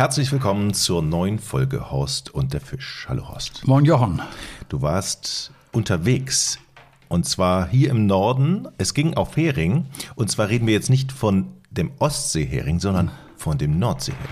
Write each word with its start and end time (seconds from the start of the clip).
Herzlich 0.00 0.32
willkommen 0.32 0.72
zur 0.72 1.02
neuen 1.02 1.38
Folge 1.38 1.90
Horst 1.90 2.30
und 2.30 2.54
der 2.54 2.62
Fisch. 2.62 3.04
Hallo 3.06 3.28
Horst. 3.28 3.66
Moin 3.66 3.84
Jochen. 3.84 4.22
Du 4.70 4.80
warst 4.80 5.52
unterwegs 5.72 6.58
und 7.08 7.26
zwar 7.26 7.68
hier 7.68 7.90
im 7.90 8.06
Norden. 8.06 8.66
Es 8.78 8.94
ging 8.94 9.12
auf 9.12 9.36
Hering 9.36 9.88
und 10.14 10.30
zwar 10.30 10.48
reden 10.48 10.66
wir 10.66 10.72
jetzt 10.72 10.88
nicht 10.88 11.12
von 11.12 11.48
dem 11.70 11.92
Ostseehering, 11.98 12.80
sondern 12.80 13.10
von 13.36 13.58
dem 13.58 13.78
Nordseehering. 13.78 14.24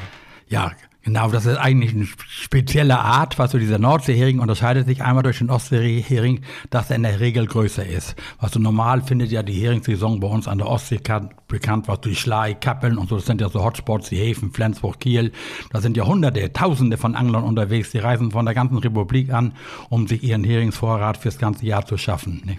Ja, 0.48 0.72
Genau, 1.08 1.30
das 1.30 1.46
ist 1.46 1.56
eigentlich 1.56 1.94
eine 1.94 2.04
spezielle 2.04 2.98
Art, 2.98 3.38
was 3.38 3.52
so 3.52 3.58
dieser 3.58 3.78
Nordseehering 3.78 4.40
unterscheidet 4.40 4.86
sich 4.86 5.02
einmal 5.02 5.22
durch 5.22 5.38
den 5.38 5.48
Ostseehering, 5.48 6.42
dass 6.68 6.90
er 6.90 6.96
in 6.96 7.02
der 7.04 7.18
Regel 7.18 7.46
größer 7.46 7.86
ist. 7.86 8.14
Was 8.42 8.52
so 8.52 8.60
normal 8.60 9.00
findet 9.00 9.30
ja 9.30 9.42
die 9.42 9.54
Heringssaison 9.54 10.20
bei 10.20 10.28
uns 10.28 10.46
an 10.46 10.58
der 10.58 10.68
Ostsee 10.68 11.00
bekannt, 11.48 11.88
was 11.88 12.02
durch 12.02 12.20
Schlei, 12.20 12.52
Kappeln 12.52 12.98
und 12.98 13.08
so, 13.08 13.16
das 13.16 13.24
sind 13.24 13.40
ja 13.40 13.48
so 13.48 13.64
Hotspots, 13.64 14.10
die 14.10 14.16
Häfen, 14.16 14.52
Flensburg, 14.52 15.00
Kiel. 15.00 15.32
Da 15.70 15.80
sind 15.80 15.96
ja 15.96 16.04
hunderte, 16.04 16.52
tausende 16.52 16.98
von 16.98 17.14
Anglern 17.14 17.44
unterwegs, 17.44 17.90
die 17.90 18.00
reisen 18.00 18.30
von 18.30 18.44
der 18.44 18.52
ganzen 18.52 18.76
Republik 18.76 19.32
an, 19.32 19.54
um 19.88 20.08
sich 20.08 20.22
ihren 20.22 20.44
Heringsvorrat 20.44 21.16
fürs 21.16 21.38
ganze 21.38 21.64
Jahr 21.64 21.86
zu 21.86 21.96
schaffen. 21.96 22.42
Ne? 22.44 22.58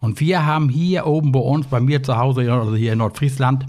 Und 0.00 0.20
wir 0.20 0.46
haben 0.46 0.70
hier 0.70 1.04
oben 1.06 1.32
bei 1.32 1.40
uns, 1.40 1.66
bei 1.66 1.80
mir 1.80 2.02
zu 2.02 2.16
Hause, 2.16 2.50
also 2.50 2.76
hier 2.76 2.94
in 2.94 2.98
Nordfriesland, 3.00 3.66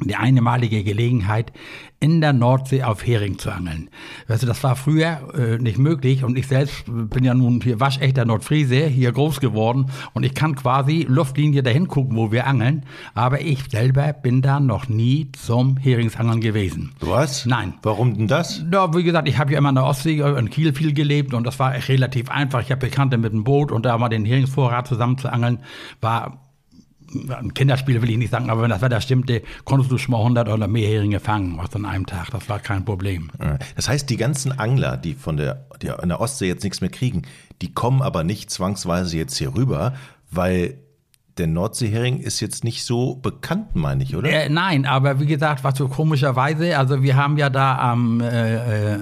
die 0.00 0.16
einmalige 0.16 0.82
Gelegenheit, 0.82 1.52
in 2.00 2.20
der 2.20 2.34
Nordsee 2.34 2.82
auf 2.82 3.06
Hering 3.06 3.38
zu 3.38 3.50
angeln. 3.50 3.88
Weißt 4.28 4.42
du, 4.42 4.46
das 4.46 4.62
war 4.62 4.76
früher 4.76 5.20
äh, 5.34 5.56
nicht 5.58 5.78
möglich 5.78 6.22
und 6.22 6.36
ich 6.36 6.46
selbst 6.46 6.84
bin 6.86 7.24
ja 7.24 7.32
nun 7.32 7.62
hier 7.62 7.80
waschechter 7.80 8.26
Nordfriese, 8.26 8.86
hier 8.88 9.10
groß 9.12 9.40
geworden 9.40 9.86
und 10.12 10.22
ich 10.22 10.34
kann 10.34 10.54
quasi 10.54 11.06
Luftlinie 11.08 11.62
dahin 11.62 11.88
gucken, 11.88 12.16
wo 12.16 12.30
wir 12.30 12.46
angeln, 12.46 12.84
aber 13.14 13.40
ich 13.40 13.70
selber 13.70 14.12
bin 14.12 14.42
da 14.42 14.60
noch 14.60 14.88
nie 14.88 15.30
zum 15.32 15.78
Heringsangeln 15.78 16.42
gewesen. 16.42 16.92
Was? 17.00 17.46
Nein. 17.46 17.74
Warum 17.82 18.14
denn 18.14 18.28
das? 18.28 18.62
Ja, 18.70 18.94
wie 18.94 19.02
gesagt, 19.02 19.26
ich 19.28 19.38
habe 19.38 19.52
ja 19.52 19.58
immer 19.58 19.70
in 19.70 19.76
der 19.76 19.84
Ostsee, 19.84 20.20
äh, 20.20 20.38
in 20.38 20.50
Kiel 20.50 20.74
viel 20.74 20.92
gelebt 20.92 21.32
und 21.32 21.44
das 21.44 21.58
war 21.58 21.72
relativ 21.88 22.28
einfach. 22.28 22.60
Ich 22.60 22.70
habe 22.70 22.86
Bekannte 22.86 23.16
mit 23.16 23.32
dem 23.32 23.44
Boot 23.44 23.72
und 23.72 23.86
da 23.86 23.96
mal 23.96 24.10
den 24.10 24.26
Heringsvorrat 24.26 24.86
zusammen 24.86 25.16
zu 25.16 25.32
angeln, 25.32 25.60
war 26.02 26.43
ein 27.14 27.54
Kinderspiel 27.54 28.02
will 28.02 28.10
ich 28.10 28.16
nicht 28.16 28.30
sagen, 28.30 28.50
aber 28.50 28.62
wenn 28.62 28.70
das 28.70 28.82
Wetter 28.82 29.00
stimmte, 29.00 29.42
konntest 29.64 29.90
du 29.90 29.98
schon 29.98 30.12
mal 30.12 30.18
100 30.18 30.48
oder 30.48 30.68
mehr 30.68 30.88
Heringe 30.88 31.20
fangen, 31.20 31.56
was 31.56 31.74
an 31.74 31.84
einem 31.84 32.06
Tag. 32.06 32.30
Das 32.30 32.48
war 32.48 32.58
kein 32.58 32.84
Problem. 32.84 33.30
Das 33.76 33.88
heißt, 33.88 34.08
die 34.10 34.16
ganzen 34.16 34.58
Angler, 34.58 34.96
die 34.96 35.14
von 35.14 35.36
der, 35.36 35.66
die 35.82 35.88
in 36.02 36.08
der 36.08 36.20
Ostsee 36.20 36.46
jetzt 36.46 36.64
nichts 36.64 36.80
mehr 36.80 36.90
kriegen, 36.90 37.22
die 37.62 37.72
kommen 37.72 38.02
aber 38.02 38.24
nicht 38.24 38.50
zwangsweise 38.50 39.16
jetzt 39.16 39.36
hier 39.36 39.54
rüber, 39.54 39.94
weil 40.30 40.78
der 41.38 41.46
Nordseehering 41.46 42.20
ist 42.20 42.40
jetzt 42.40 42.64
nicht 42.64 42.84
so 42.84 43.16
bekannt, 43.16 43.74
meine 43.74 44.04
ich, 44.04 44.14
oder? 44.14 44.30
Äh, 44.30 44.48
nein, 44.48 44.86
aber 44.86 45.18
wie 45.20 45.26
gesagt, 45.26 45.64
was 45.64 45.76
so 45.76 45.88
komischerweise, 45.88 46.78
also 46.78 47.02
wir 47.02 47.16
haben 47.16 47.36
ja 47.36 47.50
da 47.50 47.76
am 47.78 48.20
äh, 48.20 48.94
äh, 48.94 48.98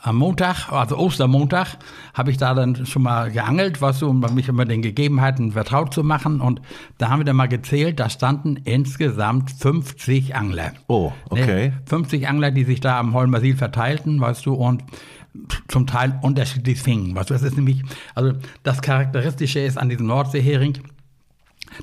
am 0.00 0.16
Montag, 0.16 0.70
also 0.70 0.96
Ostermontag, 0.96 1.76
habe 2.14 2.30
ich 2.30 2.36
da 2.36 2.54
dann 2.54 2.86
schon 2.86 3.02
mal 3.02 3.30
geangelt, 3.30 3.82
was 3.82 3.98
so, 3.98 4.08
um 4.08 4.20
mich 4.34 4.48
immer 4.48 4.64
den 4.64 4.80
Gegebenheiten 4.80 5.52
vertraut 5.52 5.92
zu 5.92 6.04
machen. 6.04 6.40
Und 6.40 6.60
da 6.98 7.08
haben 7.08 7.20
wir 7.20 7.24
dann 7.24 7.36
mal 7.36 7.48
gezählt, 7.48 7.98
da 7.98 8.08
standen 8.08 8.56
insgesamt 8.64 9.50
50 9.50 10.36
Angler. 10.36 10.72
Oh, 10.86 11.12
okay. 11.30 11.68
Ne? 11.68 11.82
50 11.86 12.28
Angler, 12.28 12.52
die 12.52 12.64
sich 12.64 12.80
da 12.80 12.98
am 12.98 13.12
Holmersil 13.12 13.56
verteilten, 13.56 14.20
weißt 14.20 14.46
du, 14.46 14.54
und 14.54 14.84
zum 15.68 15.86
Teil 15.86 16.18
unterschiedlich 16.22 16.80
fingen. 16.80 17.14
Weißt 17.14 17.30
du, 17.30 17.34
das 17.34 17.42
ist 17.42 17.56
nämlich, 17.56 17.82
also 18.14 18.32
das 18.62 18.80
Charakteristische 18.80 19.60
ist 19.60 19.78
an 19.78 19.88
diesem 19.88 20.06
Nordseehering, 20.06 20.78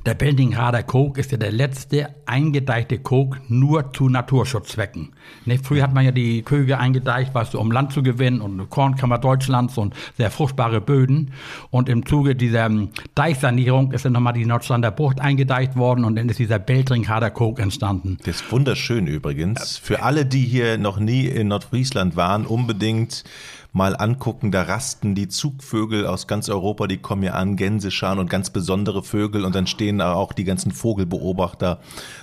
der 0.06 0.13
Bellingrader 0.13 0.84
Kog 0.84 1.18
ist 1.18 1.31
ja 1.31 1.38
der 1.38 1.51
letzte 1.51 2.09
eingedeichte 2.25 3.00
Kog 3.00 3.40
nur 3.47 3.94
zu 3.94 4.09
Naturschutzzwecken. 4.09 5.13
Ne, 5.46 5.57
früher 5.57 5.84
hat 5.84 5.94
man 5.94 6.06
ja 6.06 6.12
die 6.12 6.41
Köge 6.41 6.78
eingedeicht, 6.79 7.34
weißt 7.34 7.53
du, 7.53 7.59
um 7.59 7.72
Land 7.72 7.94
zu 7.94 8.03
gewinnen 8.03 8.41
und 8.41 8.69
Kornkammer 8.69 9.18
Deutschlands 9.18 9.78
und 9.78 9.94
sehr 10.18 10.31
fruchtbare 10.31 10.81
Böden. 10.81 11.31
Und 11.69 11.90
im 11.90 12.06
Zuge 12.06 12.35
dieser 12.35 12.66
ähm, 12.66 12.90
Deichsanierung 13.16 13.91
ist 13.91 14.06
dann 14.06 14.13
nochmal 14.13 14.34
die 14.34 14.46
Nordstander 14.46 14.91
Bucht 14.91 15.19
eingedeicht 15.19 15.75
worden 15.75 16.06
und 16.06 16.16
dann 16.16 16.29
ist 16.29 16.40
dieser 16.40 16.59
Beltringhader 16.59 17.31
Kog 17.31 17.59
entstanden. 17.59 18.17
Das 18.25 18.41
ist 18.41 18.52
wunderschön 18.52 19.07
übrigens. 19.07 19.78
Für 19.78 20.03
alle, 20.03 20.25
die 20.25 20.44
hier 20.44 20.78
noch 20.78 21.00
nie 21.00 21.25
in 21.25 21.47
Nordfriesland 21.47 22.16
waren, 22.16 22.46
unbedingt 22.46 23.23
mal 23.75 23.96
angucken. 23.96 24.52
Da 24.52 24.63
rasten 24.63 25.16
die 25.16 25.28
Zugvögel 25.28 26.08
aus 26.08 26.28
ganz 26.28 26.50
Europa, 26.50 26.88
die 26.88 26.97
kommen 26.97 27.24
hier 27.24 27.36
an, 27.36 27.58
Gänsescharen 27.58 28.19
und 28.19 28.30
ganz 28.30 28.50
besondere 28.50 29.03
Vögel. 29.03 29.44
Und 29.44 29.53
dann 29.53 29.68
stehen 29.68 30.02
auch 30.02 30.31
die 30.31 30.46
ganzen 30.46 30.72
Vogelbeobachter 30.72 31.80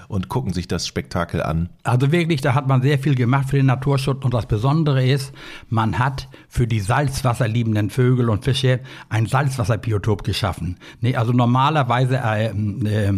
und 0.09 0.29
gucken 0.29 0.53
sich 0.53 0.67
das 0.67 0.87
Spektakel 0.87 1.43
an. 1.43 1.69
Also 1.85 2.11
wirklich, 2.11 2.41
da 2.41 2.55
hat 2.55 2.69
man 2.69 2.81
sehr 2.81 2.99
viel 2.99 3.15
gemacht 3.15 3.51
für 3.51 3.57
den 3.57 3.67
Naturschutz. 3.67 4.25
Und 4.25 4.33
das 4.33 4.47
Besondere 4.47 5.05
ist, 5.07 5.33
man 5.69 5.99
hat 5.99 6.29
für 6.49 6.67
die 6.67 6.81
salzwasserliebenden 6.81 7.91
Vögel 7.91 8.31
und 8.31 8.45
Fische 8.45 8.81
ein 9.11 9.27
Salzwasserbiotop 9.27 10.25
geschaffen. 10.25 10.79
Nee, 11.01 11.17
also 11.17 11.33
normalerweise 11.33 12.17
äh, 12.17 12.47
äh, 12.47 13.13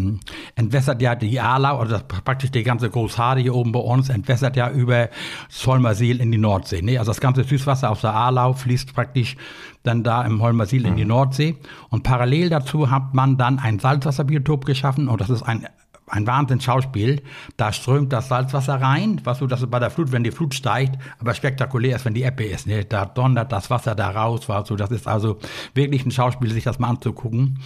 entwässert 0.56 1.00
ja 1.00 1.14
die 1.14 1.38
Alau, 1.40 1.78
also 1.78 1.98
praktisch 2.24 2.50
die 2.50 2.64
ganze 2.64 2.90
Großhade 2.90 3.40
hier 3.40 3.54
oben 3.54 3.70
bei 3.70 3.80
uns, 3.80 4.08
entwässert 4.08 4.56
ja 4.56 4.70
über 4.70 5.08
Solmersil 5.48 6.20
in 6.20 6.32
die 6.32 6.38
Nordsee. 6.38 6.82
Nee, 6.82 6.98
also 6.98 7.10
das 7.10 7.20
ganze 7.20 7.44
Süßwasser 7.44 7.90
aus 7.90 8.00
der 8.00 8.23
Aarlau 8.24 8.52
fließt 8.54 8.94
praktisch 8.94 9.36
dann 9.82 10.02
da 10.02 10.22
im 10.22 10.40
Holmersil 10.42 10.82
mhm. 10.82 10.88
in 10.88 10.96
die 10.96 11.04
mhm. 11.04 11.08
Nordsee. 11.08 11.56
Und 11.90 12.02
parallel 12.02 12.48
dazu 12.48 12.90
hat 12.90 13.14
man 13.14 13.36
dann 13.36 13.58
ein 13.58 13.78
Salzwasserbiotop 13.78 14.64
geschaffen 14.64 15.08
und 15.08 15.20
das 15.20 15.30
ist 15.30 15.42
ein 15.42 15.66
ein 16.06 16.26
Wahnsinnsschauspiel. 16.26 17.22
Da 17.56 17.72
strömt 17.72 18.12
das 18.12 18.28
Salzwasser 18.28 18.80
rein, 18.80 19.20
was 19.24 19.38
so, 19.38 19.46
dass 19.46 19.64
bei 19.66 19.78
der 19.78 19.90
Flut, 19.90 20.12
wenn 20.12 20.24
die 20.24 20.30
Flut 20.30 20.54
steigt, 20.54 20.98
aber 21.18 21.34
spektakulär 21.34 21.96
ist, 21.96 22.04
wenn 22.04 22.14
die 22.14 22.22
Ebbe 22.22 22.44
ist. 22.44 22.66
Ne? 22.66 22.84
Da 22.84 23.06
donnert 23.06 23.52
das 23.52 23.70
Wasser 23.70 23.94
da 23.94 24.10
raus, 24.10 24.48
war 24.48 24.66
so. 24.66 24.76
Das 24.76 24.90
ist 24.90 25.08
also 25.08 25.38
wirklich 25.74 26.04
ein 26.04 26.10
Schauspiel, 26.10 26.50
sich 26.50 26.64
das 26.64 26.78
mal 26.78 26.88
anzugucken. 26.88 27.58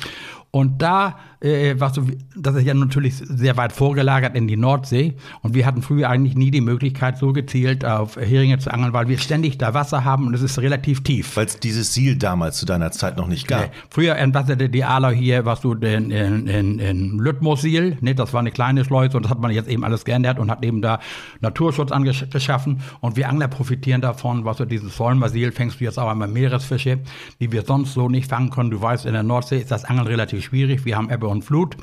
Und 0.51 0.81
da 0.81 1.17
äh, 1.41 1.75
was 1.79 1.95
so, 1.95 2.03
das 2.37 2.57
ist 2.57 2.65
ja 2.65 2.75
natürlich 2.75 3.17
sehr 3.17 3.57
weit 3.57 3.73
vorgelagert 3.73 4.35
in 4.35 4.49
die 4.49 4.57
Nordsee. 4.57 5.15
Und 5.43 5.55
wir 5.55 5.67
hatten 5.67 5.83
früher 5.83 6.09
eigentlich 6.09 6.37
nie 6.37 6.51
die 6.51 6.61
Möglichkeit, 6.61 7.19
so 7.19 7.33
gezielt 7.33 7.85
auf 7.85 8.17
Heringe 8.17 8.59
zu 8.59 8.73
angeln, 8.73 8.93
weil 8.93 9.09
wir 9.09 9.19
ständig 9.19 9.59
da 9.59 9.75
Wasser 9.75 10.05
haben 10.05 10.27
und 10.27 10.35
es 10.35 10.43
ist 10.43 10.59
relativ 10.59 11.03
tief. 11.03 11.37
Weil 11.37 11.47
es 11.47 11.61
dieses 11.61 11.93
Ziel 11.93 12.17
damals 12.17 12.59
zu 12.59 12.67
deiner 12.67 12.91
Zeit 12.91 13.17
noch 13.17 13.29
nicht 13.29 13.47
gab. 13.47 13.65
Okay. 13.65 13.71
Früher 13.91 14.17
entwasserte 14.17 14.69
die 14.69 14.85
Alau 14.85 15.11
hier, 15.11 15.45
was 15.45 15.61
du 15.61 15.75
in, 15.75 16.11
in, 16.11 16.47
in, 16.47 16.79
in 16.79 17.19
Lüttmosil, 17.19 17.99
ne, 18.01 18.15
das 18.15 18.28
war 18.33 18.41
eine 18.41 18.51
kleine 18.51 18.85
Schleuse 18.85 19.17
und 19.17 19.25
das 19.25 19.31
hat 19.31 19.41
man 19.41 19.51
jetzt 19.51 19.69
eben 19.69 19.85
alles 19.85 20.05
geändert 20.05 20.39
und 20.39 20.51
hat 20.51 20.65
eben 20.65 20.83
da 20.83 21.01
Naturschutz 21.41 21.93
angeschaffen. 21.93 22.81
Und 23.01 23.17
wir 23.17 23.29
Angler 23.29 23.49
profitieren 23.49 24.01
davon, 24.01 24.45
was 24.45 24.59
du 24.59 24.65
dieses 24.65 24.97
Solmersil 24.97 25.53
fängst 25.53 25.81
du 25.81 25.85
jetzt 25.85 25.99
auch 25.99 26.09
einmal 26.09 26.29
Meeresfische, 26.29 27.01
die 27.41 27.53
wir 27.53 27.63
sonst 27.63 27.95
so 27.95 28.09
nicht 28.09 28.29
fangen 28.29 28.51
können. 28.51 28.71
Du 28.71 28.81
weißt, 28.81 29.07
in 29.07 29.13
der 29.13 29.23
Nordsee 29.23 29.59
ist 29.59 29.71
das 29.71 29.85
Angeln 29.85 30.07
relativ 30.07 30.45
schwierig. 30.45 30.85
Wir 30.85 30.97
haben 30.97 31.11
Ebbe 31.11 31.29
und 31.29 31.43
Flut. 31.43 31.77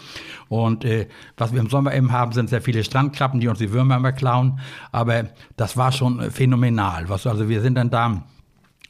Und 0.49 0.85
äh, 0.85 1.07
was 1.37 1.53
wir 1.53 1.59
im 1.59 1.69
Sommer 1.69 1.93
eben 1.93 2.11
haben, 2.11 2.31
sind 2.31 2.49
sehr 2.49 2.61
viele 2.61 2.83
Strandkrabben, 2.83 3.39
die 3.39 3.47
uns 3.47 3.59
die 3.59 3.71
Würmer 3.71 3.97
immer 3.97 4.11
klauen. 4.11 4.59
Aber 4.91 5.25
das 5.57 5.77
war 5.77 5.91
schon 5.91 6.31
phänomenal. 6.31 7.09
Was, 7.09 7.27
also 7.27 7.49
wir 7.49 7.61
sind 7.61 7.75
dann 7.75 7.89
da 7.89 8.23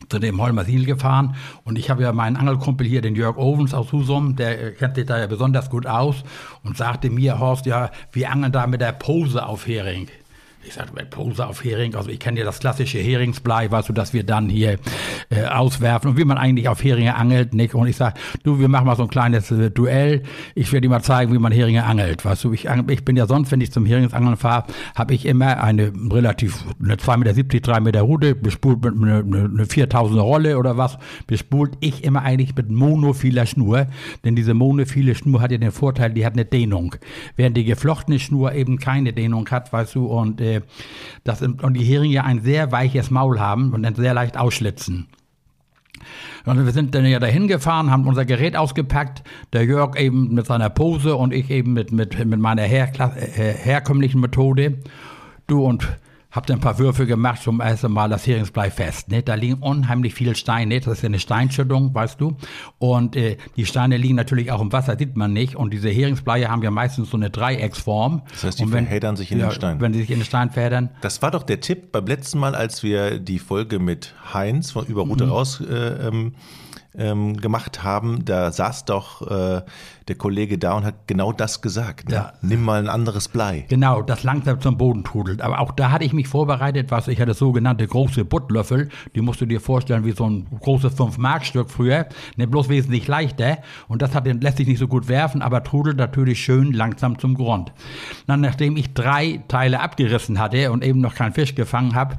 zu 0.09 0.19
dem 0.19 0.41
Holmersil 0.41 0.85
gefahren 0.85 1.35
und 1.63 1.77
ich 1.77 1.89
habe 1.89 2.03
ja 2.03 2.11
meinen 2.11 2.35
Angelkumpel 2.35 2.85
hier, 2.85 3.01
den 3.01 3.16
Jörg 3.16 3.38
Ovens 3.38 3.73
aus 3.73 3.91
Husum, 3.91 4.35
der 4.35 4.73
kennt 4.73 4.95
sich 4.95 5.05
da 5.05 5.19
ja 5.19 5.27
besonders 5.27 5.69
gut 5.69 5.88
aus 5.88 6.23
und 6.63 6.77
sagte 6.77 7.09
mir, 7.09 7.39
Horst, 7.39 7.66
ja, 7.66 7.91
wir 8.11 8.31
angeln 8.31 8.51
da 8.51 8.67
mit 8.67 8.81
der 8.81 8.91
Pose 8.91 9.45
auf 9.45 9.67
Hering. 9.67 10.07
Ich 10.68 10.74
sagte, 10.74 11.06
Pose 11.06 11.46
auf 11.46 11.64
Hering, 11.64 11.96
also 11.96 12.09
ich 12.09 12.20
kenne 12.20 12.40
ja 12.40 12.46
das 12.46 12.59
klassische 12.59 12.98
Heringsblei, 12.98 13.70
weißt 13.70 13.90
du, 13.90 13.94
dass 13.94 14.14
wir 14.14 14.23
dann 14.23 14.50
hier 14.50 14.78
äh, 15.29 15.46
auswerfen 15.46 16.12
und 16.12 16.17
wie 16.17 16.26
man 16.26 16.38
eigentlich 16.38 16.67
auf 16.67 16.84
Heringe 16.84 17.16
angelt, 17.16 17.53
Nick. 17.53 17.76
Und 17.76 17.88
ich 17.88 17.96
sage, 17.96 18.16
du, 18.44 18.59
wir 18.59 18.67
machen 18.67 18.85
mal 18.85 18.96
so 18.96 19.03
ein 19.03 19.09
kleines 19.09 19.52
äh, 19.52 19.70
Duell. 19.70 20.23
Ich 20.56 20.72
werde 20.72 20.82
dir 20.82 20.90
mal 20.90 21.03
zeigen, 21.03 21.34
wie 21.34 21.38
man 21.38 21.52
Heringe 21.52 21.84
angelt. 21.84 22.26
Weißt 22.26 22.44
du, 22.44 22.53
ich, 22.53 22.67
ich 22.88 23.06
bin 23.06 23.16
ja 23.16 23.28
sonst, 23.28 23.52
wenn 23.52 23.62
ich 23.62 23.72
zum 23.72 23.85
Heringsangeln 23.85 24.38
fahre, 24.38 24.66
habe 24.96 25.14
ich 25.14 25.26
immer 25.26 25.62
eine 25.62 25.94
relativ, 26.12 26.64
eine 26.84 26.96
2,70 26.96 27.35
Meter, 27.35 27.59
3 27.59 27.79
Meter 27.82 28.02
Rute, 28.02 28.35
bespult 28.35 28.84
mit 28.84 28.96
einer 28.96 29.20
eine, 29.20 29.46
eine 29.46 29.66
4000er 29.66 30.20
Rolle 30.20 30.58
oder 30.58 30.78
was, 30.78 30.97
bespult 31.28 31.78
ich 31.79 32.03
immer 32.03 32.23
eigentlich 32.23 32.56
mit 32.56 32.72
monophiler 32.72 33.46
Schnur. 33.46 33.88
Denn 34.23 34.35
diese 34.35 34.53
monophile 34.53 35.16
Schnur 35.16 35.41
hat 35.41 35.52
ja 35.52 35.58
den 35.58 35.72
Vorteil, 35.72 36.11
die 36.11 36.26
hat 36.26 36.34
eine 36.34 36.46
Dehnung. 36.46 36.96
Während 37.35 37.56
die 37.56 37.66
geflochtene 37.66 38.20
Schnur 38.20 38.53
eben 38.53 38.79
keine 38.79 39.14
Dehnung 39.14 39.47
hat, 39.50 39.72
weißt 39.72 39.96
du, 39.96 40.06
und 40.08 40.41
äh, 40.41 40.54
dass 41.23 41.41
und 41.41 41.73
die 41.73 41.84
Heringe 41.84 42.23
ein 42.23 42.41
sehr 42.41 42.72
weiches 42.72 43.11
Maul 43.11 43.40
haben 43.40 43.73
und 43.73 43.84
dann 43.84 43.96
sehr 43.96 44.13
leicht 44.13 44.37
ausschlitzen. 44.37 45.07
Und 46.46 46.63
wir 46.63 46.72
sind 46.72 46.93
dann 46.93 47.05
ja 47.05 47.19
dahin 47.19 47.47
gefahren, 47.47 47.90
haben 47.90 48.07
unser 48.07 48.25
Gerät 48.25 48.55
ausgepackt, 48.55 49.23
der 49.53 49.66
Jörg 49.66 49.97
eben 49.97 50.34
mit 50.34 50.46
seiner 50.46 50.69
Pose 50.69 51.16
und 51.16 51.34
ich 51.34 51.49
eben 51.49 51.73
mit, 51.73 51.91
mit, 51.91 52.23
mit 52.23 52.40
meiner 52.40 52.63
her, 52.63 52.91
äh, 53.16 53.53
herkömmlichen 53.53 54.22
Methode. 54.22 54.79
Du 55.47 55.63
und 55.63 55.87
Hab 56.35 56.46
dann 56.47 56.58
ein 56.58 56.61
paar 56.61 56.78
Würfe 56.79 57.05
gemacht 57.05 57.41
zum 57.41 57.61
ersten 57.61 57.91
Mal 57.93 58.09
das 58.09 58.28
Heringsblei 58.28 58.70
fest. 58.70 59.09
Ne? 59.09 59.23
Da 59.23 59.35
liegen 59.35 59.55
unheimlich 59.55 60.14
viele 60.14 60.35
Steine. 60.35 60.82
Das 60.82 60.97
ist 60.97 61.02
ja 61.02 61.08
eine 61.08 61.20
Steinschüttung, 61.20 61.96
weißt 61.96 62.20
du. 62.20 62.35
Und 62.78 63.16
äh, 63.16 63.37
die 63.55 63.66
Steine 63.66 63.96
liegen 63.96 64.16
natürlich 64.16 64.52
auch 64.52 64.59
im 64.61 64.73
Wasser, 64.73 64.97
sieht 64.97 65.16
man 65.16 65.32
nicht. 65.32 65.55
Und 65.55 65.72
diese 65.72 65.90
Heringsbleie 65.90 66.49
haben 66.49 66.61
ja 66.61 66.72
meistens 66.72 67.09
so 67.09 67.16
eine 67.16 67.29
Dreiecksform. 67.29 68.23
Das 68.32 68.43
heißt, 68.43 68.59
die 68.59 68.67
verheddern 68.67 69.16
sich 69.16 69.32
in 69.32 69.40
ja, 69.40 69.47
den 69.47 69.52
Stein. 69.53 69.79
Wenn 69.79 69.93
sie 69.93 70.02
sich 70.02 70.11
in 70.11 70.20
den 70.20 70.26
Stein 70.26 70.49
verheddern. 70.52 70.90
Das 71.02 71.22
war 71.22 71.32
doch 71.32 71.43
der 71.43 71.61
Tipp 71.61 71.93
beim 71.93 72.05
letzten 72.05 72.40
Mal, 72.40 72.53
als 72.53 72.84
wir 72.84 73.20
die 73.20 73.40
Folge 73.40 73.79
mit 73.79 74.14
Heinz 74.34 74.72
von 74.72 74.85
über 74.85 75.05
Mhm. 75.05 75.11
Route 75.11 75.28
raus 75.29 75.61
äh, 75.61 76.08
ähm, 76.08 76.34
ähm, 76.97 77.38
gemacht 77.38 77.84
haben. 77.84 78.26
Da 78.26 78.52
saß 78.52 78.86
doch 78.86 79.22
äh, 79.30 79.62
der 80.08 80.16
Kollege 80.16 80.58
da 80.58 80.74
und 80.74 80.86
hat 80.86 81.08
genau 81.08 81.32
das 81.32 81.62
gesagt. 81.62 82.09
Ne? 82.09 82.16
Ja. 82.16 82.34
Nimm 82.42 82.64
mal 82.64 82.80
ein 82.80 82.90
anderes 82.90 83.28
Blei. 83.28 83.66
Genau, 83.70 84.02
das 84.02 84.24
langsam 84.24 84.62
zum 84.62 84.78
Boden 84.78 85.03
trudelt. 85.03 85.42
Aber 85.42 85.59
auch 85.59 85.72
da 85.72 85.92
hatte 85.92 86.06
ich 86.06 86.14
mich 86.14 86.28
vorbereitet, 86.28 86.92
was 86.92 87.08
ich 87.08 87.20
hatte 87.20 87.34
sogenannte 87.34 87.88
große 87.88 88.26
Buttlöffel. 88.26 88.90
Die 89.16 89.22
musst 89.22 89.42
du 89.42 89.46
dir 89.46 89.59
vorstellen 89.62 90.06
wie 90.06 90.12
so 90.12 90.30
ein 90.30 90.46
großes 90.59 90.97
5-Mark-Stück 90.97 91.70
früher. 91.70 92.08
Ne, 92.38 92.47
bloß 92.47 92.70
wesentlich 92.70 93.08
leichter. 93.08 93.58
Und 93.88 94.02
das 94.02 94.14
hat, 94.14 94.26
den- 94.26 94.42
lässt 94.42 94.58
sich 94.58 94.68
nicht 94.68 94.80
so 94.80 94.88
gut 94.88 95.08
werfen, 95.08 95.42
aber 95.42 95.64
trudelt 95.64 95.97
natürlich 95.97 96.42
schön 96.44 96.72
langsam 96.74 97.18
zum 97.20 97.34
Grund. 97.36 97.72
Dann, 98.28 98.42
nachdem 98.42 98.78
ich 98.78 98.94
drei 98.94 99.44
Teile 99.47 99.80
abgerissen 99.80 100.40
hatte 100.40 100.72
und 100.72 100.84
eben 100.84 101.02
noch 101.02 101.16
keinen 101.16 101.34
Fisch 101.34 101.56
gefangen 101.56 101.96
habe, 101.96 102.18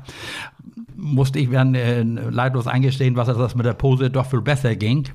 musste 0.96 1.38
ich 1.38 1.50
dann 1.50 1.74
äh, 1.74 2.02
leidlos 2.02 2.66
eingestehen, 2.66 3.16
was 3.16 3.28
das 3.28 3.54
mit 3.54 3.66
der 3.66 3.74
Pose 3.74 4.10
doch 4.10 4.26
viel 4.26 4.40
besser 4.40 4.74
ging. 4.76 5.08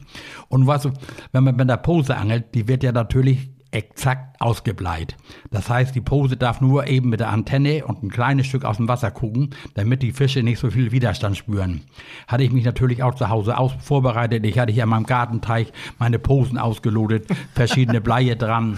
Und 0.47 0.65
du, 0.65 0.91
wenn 1.31 1.43
man 1.43 1.55
mit 1.55 1.69
der 1.69 1.77
Pose 1.77 2.15
angelt, 2.15 2.53
die 2.53 2.67
wird 2.67 2.83
ja 2.83 2.91
natürlich 2.91 3.49
exakt 3.71 4.41
ausgebleit. 4.41 5.15
Das 5.49 5.69
heißt, 5.69 5.95
die 5.95 6.01
Pose 6.01 6.35
darf 6.35 6.61
nur 6.61 6.87
eben 6.87 7.09
mit 7.09 7.21
der 7.21 7.29
Antenne 7.29 7.85
und 7.85 8.03
ein 8.03 8.09
kleines 8.09 8.47
Stück 8.47 8.65
aus 8.65 8.77
dem 8.77 8.87
Wasser 8.87 9.11
gucken, 9.11 9.51
damit 9.75 10.03
die 10.03 10.11
Fische 10.11 10.43
nicht 10.43 10.59
so 10.59 10.69
viel 10.69 10.91
Widerstand 10.91 11.37
spüren. 11.37 11.81
Hatte 12.27 12.43
ich 12.43 12.51
mich 12.51 12.65
natürlich 12.65 13.01
auch 13.01 13.15
zu 13.15 13.29
Hause 13.29 13.57
aus 13.57 13.71
vorbereitet. 13.79 14.45
Ich 14.45 14.59
hatte 14.59 14.73
hier 14.73 14.83
an 14.83 14.89
meinem 14.89 15.05
Gartenteich 15.05 15.71
meine 15.99 16.19
Posen 16.19 16.57
ausgelotet, 16.57 17.27
verschiedene 17.53 18.01
Bleie 18.01 18.35
dran 18.35 18.77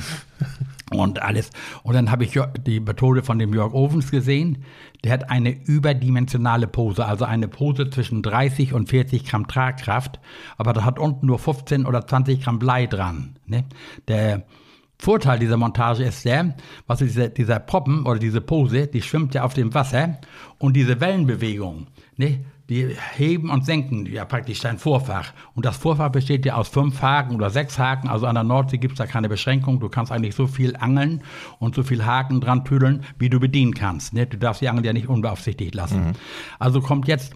und 0.94 1.22
alles. 1.22 1.50
Und 1.84 1.94
dann 1.95 2.12
habe 2.12 2.24
ich 2.24 2.40
die 2.66 2.80
Methode 2.80 3.24
von 3.24 3.40
dem 3.40 3.54
Jörg 3.54 3.74
Ovens 3.74 4.12
gesehen. 4.12 4.63
Der 5.04 5.12
hat 5.12 5.30
eine 5.30 5.51
überdimensionale 5.51 6.68
Pose, 6.68 7.06
also 7.06 7.25
eine 7.25 7.48
Pose 7.48 7.90
zwischen 7.90 8.22
30 8.22 8.74
und 8.74 8.90
40 8.90 9.25
Gramm 9.25 9.48
Tragkraft, 9.48 10.19
aber 10.57 10.74
da 10.74 10.86
hat 10.86 10.98
unten 11.00 11.25
nur 11.25 11.40
15 11.40 11.86
oder 11.86 12.07
20 12.07 12.42
Gramm 12.42 12.60
Blei 12.60 12.88
dran. 12.88 13.36
Ne? 13.45 13.66
Der 14.07 14.45
Vorteil 15.04 15.40
dieser 15.40 15.57
Montage 15.57 16.04
ist 16.04 16.24
der, 16.24 16.56
was 16.88 17.00
dieser, 17.00 17.28
dieser 17.28 17.60
Proppen 17.60 18.06
oder 18.06 18.19
diese 18.19 18.39
Pose, 18.39 18.88
die 18.88 19.01
schwimmt 19.01 19.34
ja 19.34 19.44
auf 19.44 19.54
dem 19.54 19.74
Wasser 19.74 20.19
und 20.60 20.78
diese 20.78 21.01
Wellenbewegung, 21.01 21.88
ne, 22.16 22.46
die 22.74 22.96
heben 23.16 23.52
und 23.52 23.66
senken 23.66 24.08
ja 24.08 24.25
praktisch 24.25 24.60
dein 24.62 24.80
Vorfach. 24.80 25.31
Und 25.54 25.66
das 25.66 25.78
Vorfach 25.78 26.10
besteht 26.10 26.44
ja 26.46 26.56
aus 26.56 26.70
fünf 26.70 27.02
Haken 27.02 27.36
oder 27.36 27.52
sechs 27.52 27.78
Haken. 27.78 28.10
Also 28.10 28.25
an 28.25 28.34
der 28.34 28.44
Nordsee 28.44 28.80
gibt 28.80 28.94
es 28.94 28.98
da 28.98 29.06
keine 29.06 29.30
Beschränkung. 29.30 29.80
Du 29.80 29.90
kannst 29.90 30.12
eigentlich 30.12 30.34
so 30.34 30.48
viel 30.48 30.75
angeln 30.75 31.22
und 31.60 31.75
so 31.75 31.84
viel 31.84 32.04
Haken 32.04 32.42
dran 32.42 32.66
tüdeln, 32.66 33.04
wie 33.20 33.30
du 33.30 33.40
bedienen 33.40 33.75
kannst. 33.75 34.14
Ne? 34.14 34.25
Du 34.25 34.38
darfst 34.38 34.62
die 34.62 34.70
Angel 34.70 34.86
ja 34.86 34.94
nicht 34.94 35.08
unbeaufsichtigt 35.08 35.75
lassen. 35.75 36.14
Also 36.58 36.81
kommt 36.81 37.08
jetzt 37.08 37.36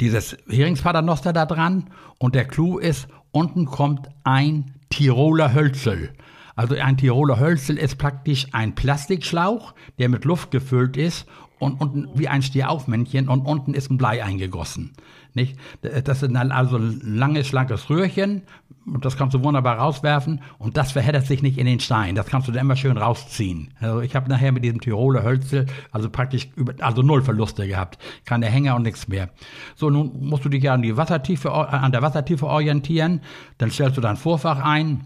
dieses 0.00 0.36
Heringspaternoster 0.48 1.32
da 1.32 1.46
dran 1.46 1.88
und 2.18 2.34
der 2.34 2.44
Clou 2.44 2.78
ist, 2.78 3.08
unten 3.30 3.64
kommt 3.64 4.08
ein 4.24 4.74
Tiroler 4.90 5.54
Hölzel. 5.54 6.10
Also 6.54 6.74
ein 6.74 6.96
Tiroler 6.96 7.38
Hölzel 7.38 7.78
ist 7.78 7.96
praktisch 7.96 8.48
ein 8.52 8.74
Plastikschlauch, 8.74 9.74
der 9.98 10.08
mit 10.08 10.24
Luft 10.24 10.50
gefüllt 10.50 10.96
ist 10.96 11.26
und 11.58 11.80
unten 11.80 12.08
wie 12.14 12.28
ein 12.28 12.42
Stehaufmännchen 12.42 13.28
und 13.28 13.42
unten 13.42 13.74
ist 13.74 13.90
ein 13.90 13.98
Blei 13.98 14.22
eingegossen. 14.22 14.92
Nicht? 15.34 15.56
Das 15.82 16.22
ist 16.22 16.36
also 16.36 16.76
ein 16.76 17.00
langes, 17.04 17.48
schlankes 17.48 17.90
Röhrchen 17.90 18.42
und 18.86 19.04
das 19.04 19.16
kannst 19.16 19.34
du 19.34 19.44
wunderbar 19.44 19.78
rauswerfen 19.78 20.40
und 20.58 20.76
das 20.76 20.92
verheddert 20.92 21.26
sich 21.26 21.42
nicht 21.42 21.58
in 21.58 21.66
den 21.66 21.80
Stein. 21.80 22.14
Das 22.14 22.26
kannst 22.26 22.48
du 22.48 22.52
dann 22.52 22.62
immer 22.62 22.76
schön 22.76 22.96
rausziehen. 22.96 23.74
Also 23.80 24.00
ich 24.00 24.16
habe 24.16 24.28
nachher 24.28 24.52
mit 24.52 24.64
diesem 24.64 24.80
Tiroler 24.80 25.22
Hölzel 25.22 25.66
also 25.92 26.08
praktisch 26.08 26.48
über, 26.56 26.74
also 26.80 27.02
null 27.02 27.22
Verluste 27.22 27.66
gehabt. 27.66 27.98
Keine 28.24 28.46
Hänger 28.46 28.76
und 28.76 28.82
nichts 28.82 29.08
mehr. 29.08 29.30
So, 29.76 29.90
nun 29.90 30.12
musst 30.20 30.44
du 30.44 30.48
dich 30.48 30.62
ja 30.62 30.74
an, 30.74 30.82
die 30.82 30.96
Wassertiefe, 30.96 31.52
an 31.52 31.92
der 31.92 32.02
Wassertiefe 32.02 32.46
orientieren. 32.46 33.20
Dann 33.58 33.70
stellst 33.70 33.96
du 33.96 34.00
dein 34.00 34.16
Vorfach 34.16 34.60
ein 34.60 35.04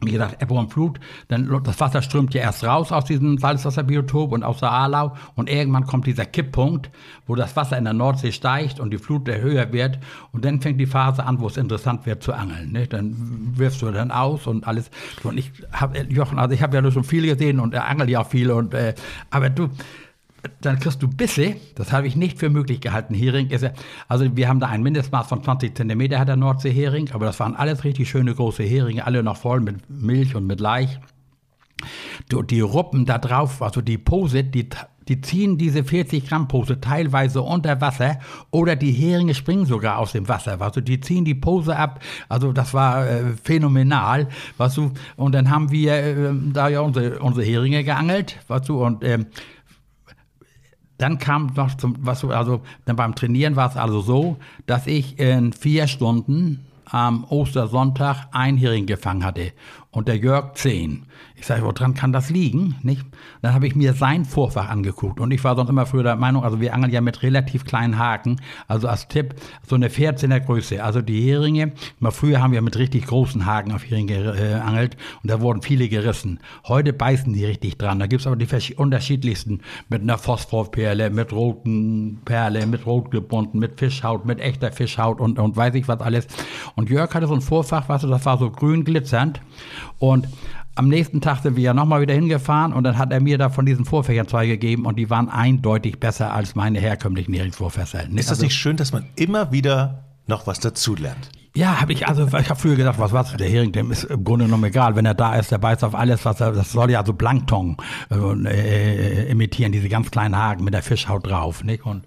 wie 0.00 0.12
gesagt, 0.12 0.42
Ebbe 0.42 0.52
und 0.54 0.70
Flut, 0.72 1.00
dann 1.28 1.48
das 1.64 1.80
Wasser 1.80 2.02
strömt 2.02 2.34
ja 2.34 2.42
erst 2.42 2.64
raus 2.64 2.92
aus 2.92 3.06
diesem 3.06 3.38
Salzwasserbiotop 3.38 4.32
und 4.32 4.42
aus 4.42 4.58
der 4.58 4.70
Aalau 4.70 5.14
und 5.36 5.48
irgendwann 5.48 5.86
kommt 5.86 6.06
dieser 6.06 6.26
Kipppunkt, 6.26 6.90
wo 7.26 7.34
das 7.34 7.56
Wasser 7.56 7.78
in 7.78 7.84
der 7.84 7.94
Nordsee 7.94 8.32
steigt 8.32 8.78
und 8.78 8.90
die 8.90 8.98
Flut 8.98 9.26
höher 9.26 9.72
wird 9.72 9.98
und 10.32 10.44
dann 10.44 10.60
fängt 10.60 10.78
die 10.78 10.86
Phase 10.86 11.24
an, 11.24 11.40
wo 11.40 11.46
es 11.46 11.56
interessant 11.56 12.04
wird 12.04 12.22
zu 12.22 12.34
angeln. 12.34 12.72
Ne? 12.72 12.86
Dann 12.86 13.14
wirfst 13.56 13.80
du 13.80 13.90
dann 13.90 14.10
aus 14.10 14.46
und 14.46 14.66
alles. 14.66 14.90
Und 15.22 15.38
ich 15.38 15.50
habe 15.72 15.98
Jochen, 16.10 16.38
also 16.38 16.54
ich 16.54 16.62
habe 16.62 16.76
ja 16.76 16.90
schon 16.90 17.04
viel 17.04 17.26
gesehen 17.26 17.58
und 17.58 17.72
er 17.72 17.86
angelt 17.86 18.10
ja 18.10 18.20
auch 18.20 18.28
viel 18.28 18.50
und 18.50 18.74
äh, 18.74 18.94
aber 19.30 19.48
du 19.48 19.70
dann 20.60 20.78
kriegst 20.78 21.02
du 21.02 21.08
Bisse, 21.08 21.56
das 21.74 21.92
habe 21.92 22.06
ich 22.06 22.16
nicht 22.16 22.38
für 22.38 22.50
möglich 22.50 22.80
gehalten. 22.80 23.14
Hering 23.14 23.50
ist 23.50 23.62
ja, 23.62 23.70
also 24.08 24.36
wir 24.36 24.48
haben 24.48 24.60
da 24.60 24.66
ein 24.66 24.82
Mindestmaß 24.82 25.28
von 25.28 25.42
20 25.42 25.76
Zentimeter 25.76 26.18
hat 26.18 26.28
der 26.28 26.36
Nordseehering, 26.36 27.10
aber 27.12 27.26
das 27.26 27.40
waren 27.40 27.54
alles 27.54 27.84
richtig 27.84 28.08
schöne 28.08 28.34
große 28.34 28.62
Heringe, 28.62 29.06
alle 29.06 29.22
noch 29.22 29.36
voll 29.36 29.60
mit 29.60 29.88
Milch 29.88 30.34
und 30.34 30.46
mit 30.46 30.60
Laich. 30.60 30.98
Die 32.30 32.60
Ruppen 32.60 33.04
da 33.04 33.18
drauf, 33.18 33.60
also 33.60 33.82
die 33.82 33.98
Pose, 33.98 34.42
die, 34.42 34.68
die 35.08 35.20
ziehen 35.20 35.58
diese 35.58 35.84
40 35.84 36.26
Gramm 36.26 36.48
Pose 36.48 36.80
teilweise 36.80 37.42
unter 37.42 37.80
Wasser 37.80 38.18
oder 38.50 38.76
die 38.76 38.92
Heringe 38.92 39.34
springen 39.34 39.66
sogar 39.66 39.98
aus 39.98 40.12
dem 40.12 40.26
Wasser, 40.26 40.60
also 40.60 40.80
die 40.80 41.00
ziehen 41.00 41.24
die 41.26 41.34
Pose 41.34 41.76
ab, 41.76 42.00
also 42.30 42.52
das 42.52 42.72
war 42.72 43.06
äh, 43.06 43.34
phänomenal, 43.42 44.28
weißt 44.56 44.78
du, 44.78 44.92
und 45.16 45.34
dann 45.34 45.50
haben 45.50 45.70
wir 45.70 45.92
äh, 45.92 46.32
da 46.52 46.68
ja 46.68 46.80
unsere, 46.80 47.18
unsere 47.20 47.44
Heringe 47.46 47.84
geangelt, 47.84 48.38
weißt 48.48 48.68
du, 48.70 48.82
und 48.82 49.04
ähm, 49.04 49.26
dann 50.98 51.18
kam 51.18 51.52
noch 51.54 51.74
zum, 51.76 51.96
was 52.00 52.20
so, 52.20 52.30
also 52.30 52.60
dann 52.84 52.96
beim 52.96 53.14
Trainieren 53.14 53.56
war 53.56 53.68
es 53.68 53.76
also 53.76 54.00
so, 54.00 54.36
dass 54.66 54.86
ich 54.86 55.18
in 55.18 55.52
vier 55.52 55.86
Stunden 55.86 56.66
am 56.86 57.24
Ostersonntag 57.24 58.28
ein 58.32 58.56
Hering 58.56 58.86
gefangen 58.86 59.24
hatte 59.24 59.52
und 59.96 60.08
der 60.08 60.18
Jörg 60.18 60.52
zehn. 60.56 61.06
Ich 61.36 61.46
sage, 61.46 61.62
woran 61.62 61.94
kann 61.94 62.12
das 62.12 62.28
liegen? 62.28 62.74
Nicht? 62.82 63.06
Dann 63.40 63.54
habe 63.54 63.66
ich 63.66 63.74
mir 63.74 63.94
sein 63.94 64.26
Vorfach 64.26 64.68
angeguckt 64.68 65.20
und 65.20 65.30
ich 65.30 65.42
war 65.42 65.56
sonst 65.56 65.70
immer 65.70 65.86
früher 65.86 66.02
der 66.02 66.16
Meinung, 66.16 66.44
also 66.44 66.60
wir 66.60 66.74
angeln 66.74 66.92
ja 66.92 67.00
mit 67.00 67.22
relativ 67.22 67.64
kleinen 67.64 67.98
Haken, 67.98 68.38
also 68.68 68.88
als 68.88 69.08
Tipp 69.08 69.36
so 69.66 69.74
eine 69.74 69.88
14er 69.88 70.40
Größe. 70.40 70.84
Also 70.84 71.00
die 71.00 71.22
Heringe, 71.22 71.72
mal 71.98 72.10
früher 72.10 72.42
haben 72.42 72.52
wir 72.52 72.60
mit 72.60 72.76
richtig 72.76 73.06
großen 73.06 73.46
Haken 73.46 73.72
auf 73.72 73.84
Heringe 73.84 74.36
äh, 74.38 74.54
angelt 74.56 74.98
und 75.22 75.30
da 75.30 75.40
wurden 75.40 75.62
viele 75.62 75.88
gerissen. 75.88 76.40
Heute 76.68 76.92
beißen 76.92 77.32
die 77.32 77.46
richtig 77.46 77.78
dran. 77.78 77.98
Da 77.98 78.06
gibt 78.06 78.20
es 78.20 78.26
aber 78.26 78.36
die 78.36 78.74
unterschiedlichsten 78.74 79.62
mit 79.88 80.02
einer 80.02 80.18
Phosphorperle, 80.18 81.08
mit 81.08 81.32
roten 81.32 82.20
Perle, 82.26 82.66
mit 82.66 82.84
rot 82.84 83.10
gebunden, 83.10 83.60
mit 83.60 83.78
Fischhaut, 83.78 84.26
mit 84.26 84.40
echter 84.40 84.72
Fischhaut 84.72 85.22
und, 85.22 85.38
und 85.38 85.56
weiß 85.56 85.74
ich 85.74 85.88
was 85.88 86.00
alles. 86.00 86.26
Und 86.74 86.90
Jörg 86.90 87.14
hatte 87.14 87.26
so 87.26 87.34
ein 87.34 87.40
Vorfach, 87.40 87.88
weißt 87.88 88.04
du, 88.04 88.08
das 88.08 88.26
war 88.26 88.36
so 88.36 88.50
grün 88.50 88.84
glitzernd 88.84 89.40
und 89.98 90.28
am 90.74 90.88
nächsten 90.88 91.22
Tag 91.22 91.42
sind 91.42 91.56
wir 91.56 91.62
ja 91.62 91.74
nochmal 91.74 92.02
wieder 92.02 92.12
hingefahren 92.12 92.72
und 92.74 92.84
dann 92.84 92.98
hat 92.98 93.10
er 93.10 93.20
mir 93.20 93.38
da 93.38 93.48
von 93.48 93.64
diesen 93.64 93.86
Vorfächern 93.86 94.28
zwei 94.28 94.46
gegeben 94.46 94.84
und 94.84 94.96
die 94.96 95.08
waren 95.08 95.30
eindeutig 95.30 95.98
besser 95.98 96.34
als 96.34 96.54
meine 96.54 96.78
herkömmlichen 96.78 97.32
Heringsvorfächer. 97.32 98.08
Ist 98.14 98.30
das 98.30 98.40
nicht 98.40 98.54
schön, 98.54 98.76
dass 98.76 98.92
man 98.92 99.06
immer 99.16 99.52
wieder 99.52 100.04
noch 100.26 100.46
was 100.46 100.60
dazulernt? 100.60 101.30
Ja, 101.56 101.80
habe 101.80 101.94
ich, 101.94 102.06
also 102.06 102.26
ich 102.26 102.50
habe 102.50 102.60
früher 102.60 102.76
gedacht, 102.76 102.98
was 102.98 103.12
war's, 103.12 103.34
der 103.34 103.48
Hering, 103.48 103.72
dem 103.72 103.90
ist 103.90 104.04
im 104.04 104.24
Grunde 104.24 104.44
genommen 104.44 104.64
egal. 104.64 104.94
Wenn 104.94 105.06
er 105.06 105.14
da 105.14 105.36
ist, 105.36 105.50
der 105.50 105.56
beißt 105.56 105.84
auf 105.84 105.94
alles, 105.94 106.26
was 106.26 106.38
er, 106.38 106.52
das 106.52 106.70
soll 106.70 106.90
ja 106.90 107.02
so 107.02 107.14
Plankton 107.14 107.78
äh, 108.10 108.14
äh, 108.14 109.30
imitieren, 109.30 109.72
diese 109.72 109.88
ganz 109.88 110.10
kleinen 110.10 110.36
Haken 110.36 110.64
mit 110.64 110.74
der 110.74 110.82
Fischhaut 110.82 111.26
drauf. 111.26 111.64
Nicht? 111.64 111.86
Und, 111.86 112.04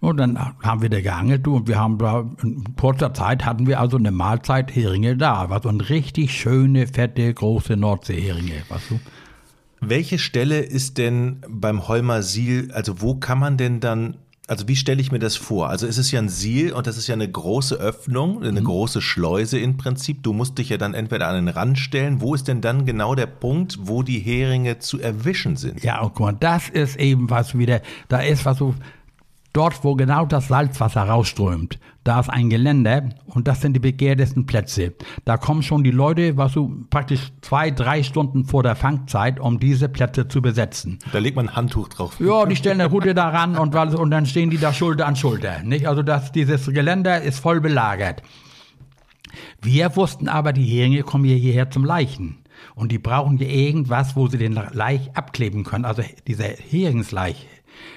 und 0.00 0.16
dann 0.16 0.36
haben 0.60 0.82
wir 0.82 0.90
da 0.90 1.00
geangelt 1.00 1.46
du, 1.46 1.56
und 1.56 1.68
wir 1.68 1.78
haben 1.78 1.98
da 1.98 2.24
in 2.42 2.64
kurzer 2.76 3.14
Zeit 3.14 3.44
hatten 3.44 3.68
wir 3.68 3.78
also 3.78 3.96
eine 3.96 4.10
Mahlzeit 4.10 4.74
Heringe 4.74 5.16
da. 5.16 5.48
So 5.62 5.68
eine 5.68 5.88
richtig 5.88 6.36
schöne, 6.36 6.88
fette, 6.88 7.32
große 7.32 7.76
Nordseeheringe, 7.76 8.62
weißt 8.68 8.90
du? 8.90 9.00
Welche 9.80 10.18
Stelle 10.18 10.58
ist 10.58 10.98
denn 10.98 11.42
beim 11.48 11.86
Holmer 11.86 12.22
Siel, 12.22 12.72
also 12.72 13.00
wo 13.00 13.14
kann 13.14 13.38
man 13.38 13.56
denn 13.56 13.78
dann, 13.78 14.16
also 14.50 14.66
wie 14.66 14.74
stelle 14.74 15.00
ich 15.00 15.12
mir 15.12 15.20
das 15.20 15.36
vor? 15.36 15.70
Also 15.70 15.86
es 15.86 15.96
ist 15.96 16.10
ja 16.10 16.18
ein 16.18 16.28
Siel 16.28 16.72
und 16.72 16.88
das 16.88 16.98
ist 16.98 17.06
ja 17.06 17.14
eine 17.14 17.30
große 17.30 17.76
Öffnung, 17.76 18.42
eine 18.42 18.60
mhm. 18.60 18.64
große 18.64 19.00
Schleuse 19.00 19.60
im 19.60 19.76
Prinzip. 19.76 20.24
Du 20.24 20.32
musst 20.32 20.58
dich 20.58 20.70
ja 20.70 20.76
dann 20.76 20.92
entweder 20.92 21.28
an 21.28 21.36
den 21.36 21.48
Rand 21.48 21.78
stellen. 21.78 22.20
Wo 22.20 22.34
ist 22.34 22.48
denn 22.48 22.60
dann 22.60 22.84
genau 22.84 23.14
der 23.14 23.26
Punkt, 23.26 23.78
wo 23.82 24.02
die 24.02 24.18
Heringe 24.18 24.80
zu 24.80 25.00
erwischen 25.00 25.54
sind? 25.54 25.84
Ja, 25.84 26.00
und 26.00 26.14
guck 26.14 26.26
mal, 26.26 26.32
das 26.32 26.68
ist 26.68 26.96
eben 26.96 27.30
was 27.30 27.56
wieder, 27.56 27.80
da 28.08 28.18
ist 28.18 28.44
was 28.44 28.58
so, 28.58 28.74
Dort, 29.52 29.82
wo 29.82 29.96
genau 29.96 30.26
das 30.26 30.46
Salzwasser 30.46 31.02
rausströmt, 31.02 31.80
da 32.04 32.20
ist 32.20 32.30
ein 32.30 32.50
Geländer 32.50 33.10
und 33.26 33.48
das 33.48 33.60
sind 33.60 33.74
die 33.74 33.80
begehrtesten 33.80 34.46
Plätze. 34.46 34.94
Da 35.24 35.36
kommen 35.36 35.62
schon 35.62 35.82
die 35.82 35.90
Leute, 35.90 36.36
was 36.36 36.52
du 36.52 36.86
praktisch 36.88 37.32
zwei, 37.40 37.72
drei 37.72 38.04
Stunden 38.04 38.44
vor 38.44 38.62
der 38.62 38.76
Fangzeit, 38.76 39.40
um 39.40 39.58
diese 39.58 39.88
Plätze 39.88 40.28
zu 40.28 40.40
besetzen. 40.40 41.00
Da 41.12 41.18
legt 41.18 41.34
man 41.34 41.48
ein 41.48 41.56
Handtuch 41.56 41.88
drauf. 41.88 42.20
Ja, 42.20 42.46
die 42.46 42.54
stellen 42.54 42.80
eine 42.80 42.90
Route 42.90 43.12
da 43.12 43.28
ran 43.28 43.56
und, 43.56 43.74
und 43.74 44.10
dann 44.10 44.24
stehen 44.24 44.50
die 44.50 44.58
da 44.58 44.72
Schulter 44.72 45.06
an 45.06 45.16
Schulter. 45.16 45.62
Nicht? 45.64 45.86
Also 45.86 46.02
das, 46.02 46.30
dieses 46.30 46.66
Geländer 46.66 47.20
ist 47.20 47.40
voll 47.40 47.60
belagert. 47.60 48.22
Wir 49.60 49.94
wussten 49.96 50.28
aber, 50.28 50.52
die 50.52 50.64
Heringe 50.64 51.02
kommen 51.02 51.24
hierher 51.24 51.70
zum 51.70 51.84
Leichen. 51.84 52.38
Und 52.74 52.92
die 52.92 52.98
brauchen 52.98 53.38
hier 53.38 53.48
irgendwas, 53.50 54.16
wo 54.16 54.26
sie 54.28 54.38
den 54.38 54.52
Laich 54.52 55.10
abkleben 55.14 55.64
können. 55.64 55.84
Also 55.84 56.02
dieser 56.26 56.44
Heringsleich, 56.44 57.46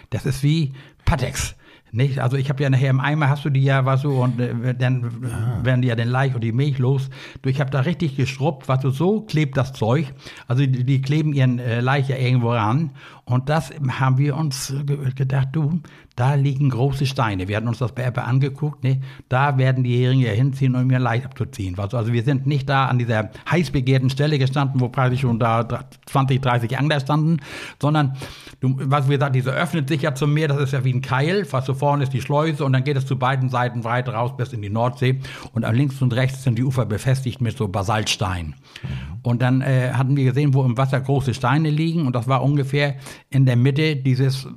das 0.10 0.25
ist 0.25 0.43
wie 0.43 0.74
Patex. 1.05 1.55
Nicht? 1.95 2.17
Also 2.17 2.38
ich 2.38 2.50
habe 2.50 2.63
ja 2.63 2.72
nachher 2.72 2.89
im 2.89 3.00
Eimer 3.00 3.29
hast 3.29 3.45
du 3.45 3.51
die 3.51 3.63
ja 3.63 3.86
was 3.86 4.01
so 4.01 4.24
und 4.24 4.39
äh, 4.39 4.74
dann 4.74 5.12
ah. 5.31 5.63
werden 5.63 5.83
die 5.83 5.89
ja 5.89 5.95
den 5.95 6.07
Laich 6.07 6.33
und 6.33 6.41
die 6.43 6.51
Milch 6.51 6.79
los. 6.79 7.12
Du, 7.43 7.51
ich 7.51 7.60
habe 7.60 7.69
da 7.69 7.81
richtig 7.81 8.17
gestruppt, 8.17 8.67
was 8.67 8.79
du 8.79 8.89
so 8.89 9.22
klebt 9.22 9.57
das 9.57 9.74
Zeug. 9.74 10.12
Also 10.48 10.65
die, 10.65 10.86
die 10.86 11.01
kleben 11.03 11.33
ihren 11.33 11.60
äh, 11.60 11.81
Laich 11.81 12.10
ja 12.10 12.17
irgendwo 12.17 12.51
ran 12.51 12.89
und 13.25 13.47
das 13.47 13.71
haben 13.99 14.17
wir 14.17 14.35
uns 14.35 14.73
gedacht, 15.15 15.49
du, 15.53 15.81
da 16.15 16.33
liegen 16.35 16.69
große 16.69 17.05
Steine. 17.05 17.47
Wir 17.47 17.55
hatten 17.55 17.69
uns 17.69 17.77
das 17.77 17.93
bei 17.93 18.03
Apple 18.03 18.23
angeguckt, 18.23 18.83
ne? 18.83 18.99
da 19.29 19.57
werden 19.57 19.83
die 19.83 20.03
Heringe 20.03 20.27
hinziehen, 20.27 20.75
um 20.75 20.91
ihr 20.91 20.99
Leid 20.99 21.25
abzuziehen. 21.25 21.77
Also, 21.79 22.11
wir 22.11 22.23
sind 22.23 22.45
nicht 22.45 22.67
da 22.67 22.85
an 22.87 22.99
dieser 22.99 23.31
heiß 23.49 23.71
begehrten 23.71 24.09
Stelle 24.09 24.37
gestanden, 24.37 24.81
wo 24.81 24.89
praktisch 24.89 25.21
schon 25.21 25.39
da 25.39 25.65
20, 26.05 26.41
30 26.41 26.77
Angler 26.77 26.99
standen, 26.99 27.37
sondern, 27.81 28.17
du, 28.59 28.75
was 28.77 29.09
wir 29.09 29.17
sagen, 29.17 29.33
diese 29.33 29.51
öffnet 29.51 29.87
sich 29.87 30.01
ja 30.01 30.13
zum 30.13 30.33
Meer, 30.33 30.49
das 30.49 30.59
ist 30.59 30.73
ja 30.73 30.83
wie 30.83 30.93
ein 30.93 31.01
Keil, 31.01 31.47
was 31.51 31.65
so 31.65 31.73
vorne 31.73 32.03
ist 32.03 32.11
die 32.11 32.21
Schleuse 32.21 32.65
und 32.65 32.73
dann 32.73 32.83
geht 32.83 32.97
es 32.97 33.05
zu 33.05 33.17
beiden 33.17 33.49
Seiten 33.49 33.85
weit 33.85 34.09
raus 34.09 34.35
bis 34.35 34.51
in 34.51 34.61
die 34.61 34.69
Nordsee 34.69 35.21
und 35.53 35.65
links 35.71 36.01
und 36.01 36.13
rechts 36.13 36.43
sind 36.43 36.57
die 36.57 36.63
Ufer 36.63 36.85
befestigt 36.85 37.39
mit 37.41 37.57
so 37.57 37.69
Basaltsteinen. 37.69 38.55
Und 39.23 39.41
dann 39.41 39.61
äh, 39.61 39.91
hatten 39.93 40.15
wir 40.17 40.25
gesehen, 40.25 40.53
wo 40.53 40.63
im 40.63 40.77
Wasser 40.77 40.99
große 40.99 41.33
Steine 41.33 41.69
liegen. 41.69 42.05
Und 42.05 42.15
das 42.15 42.27
war 42.27 42.43
ungefähr 42.43 42.95
in 43.29 43.45
der 43.45 43.55
Mitte 43.55 43.95
dieses 43.95 44.47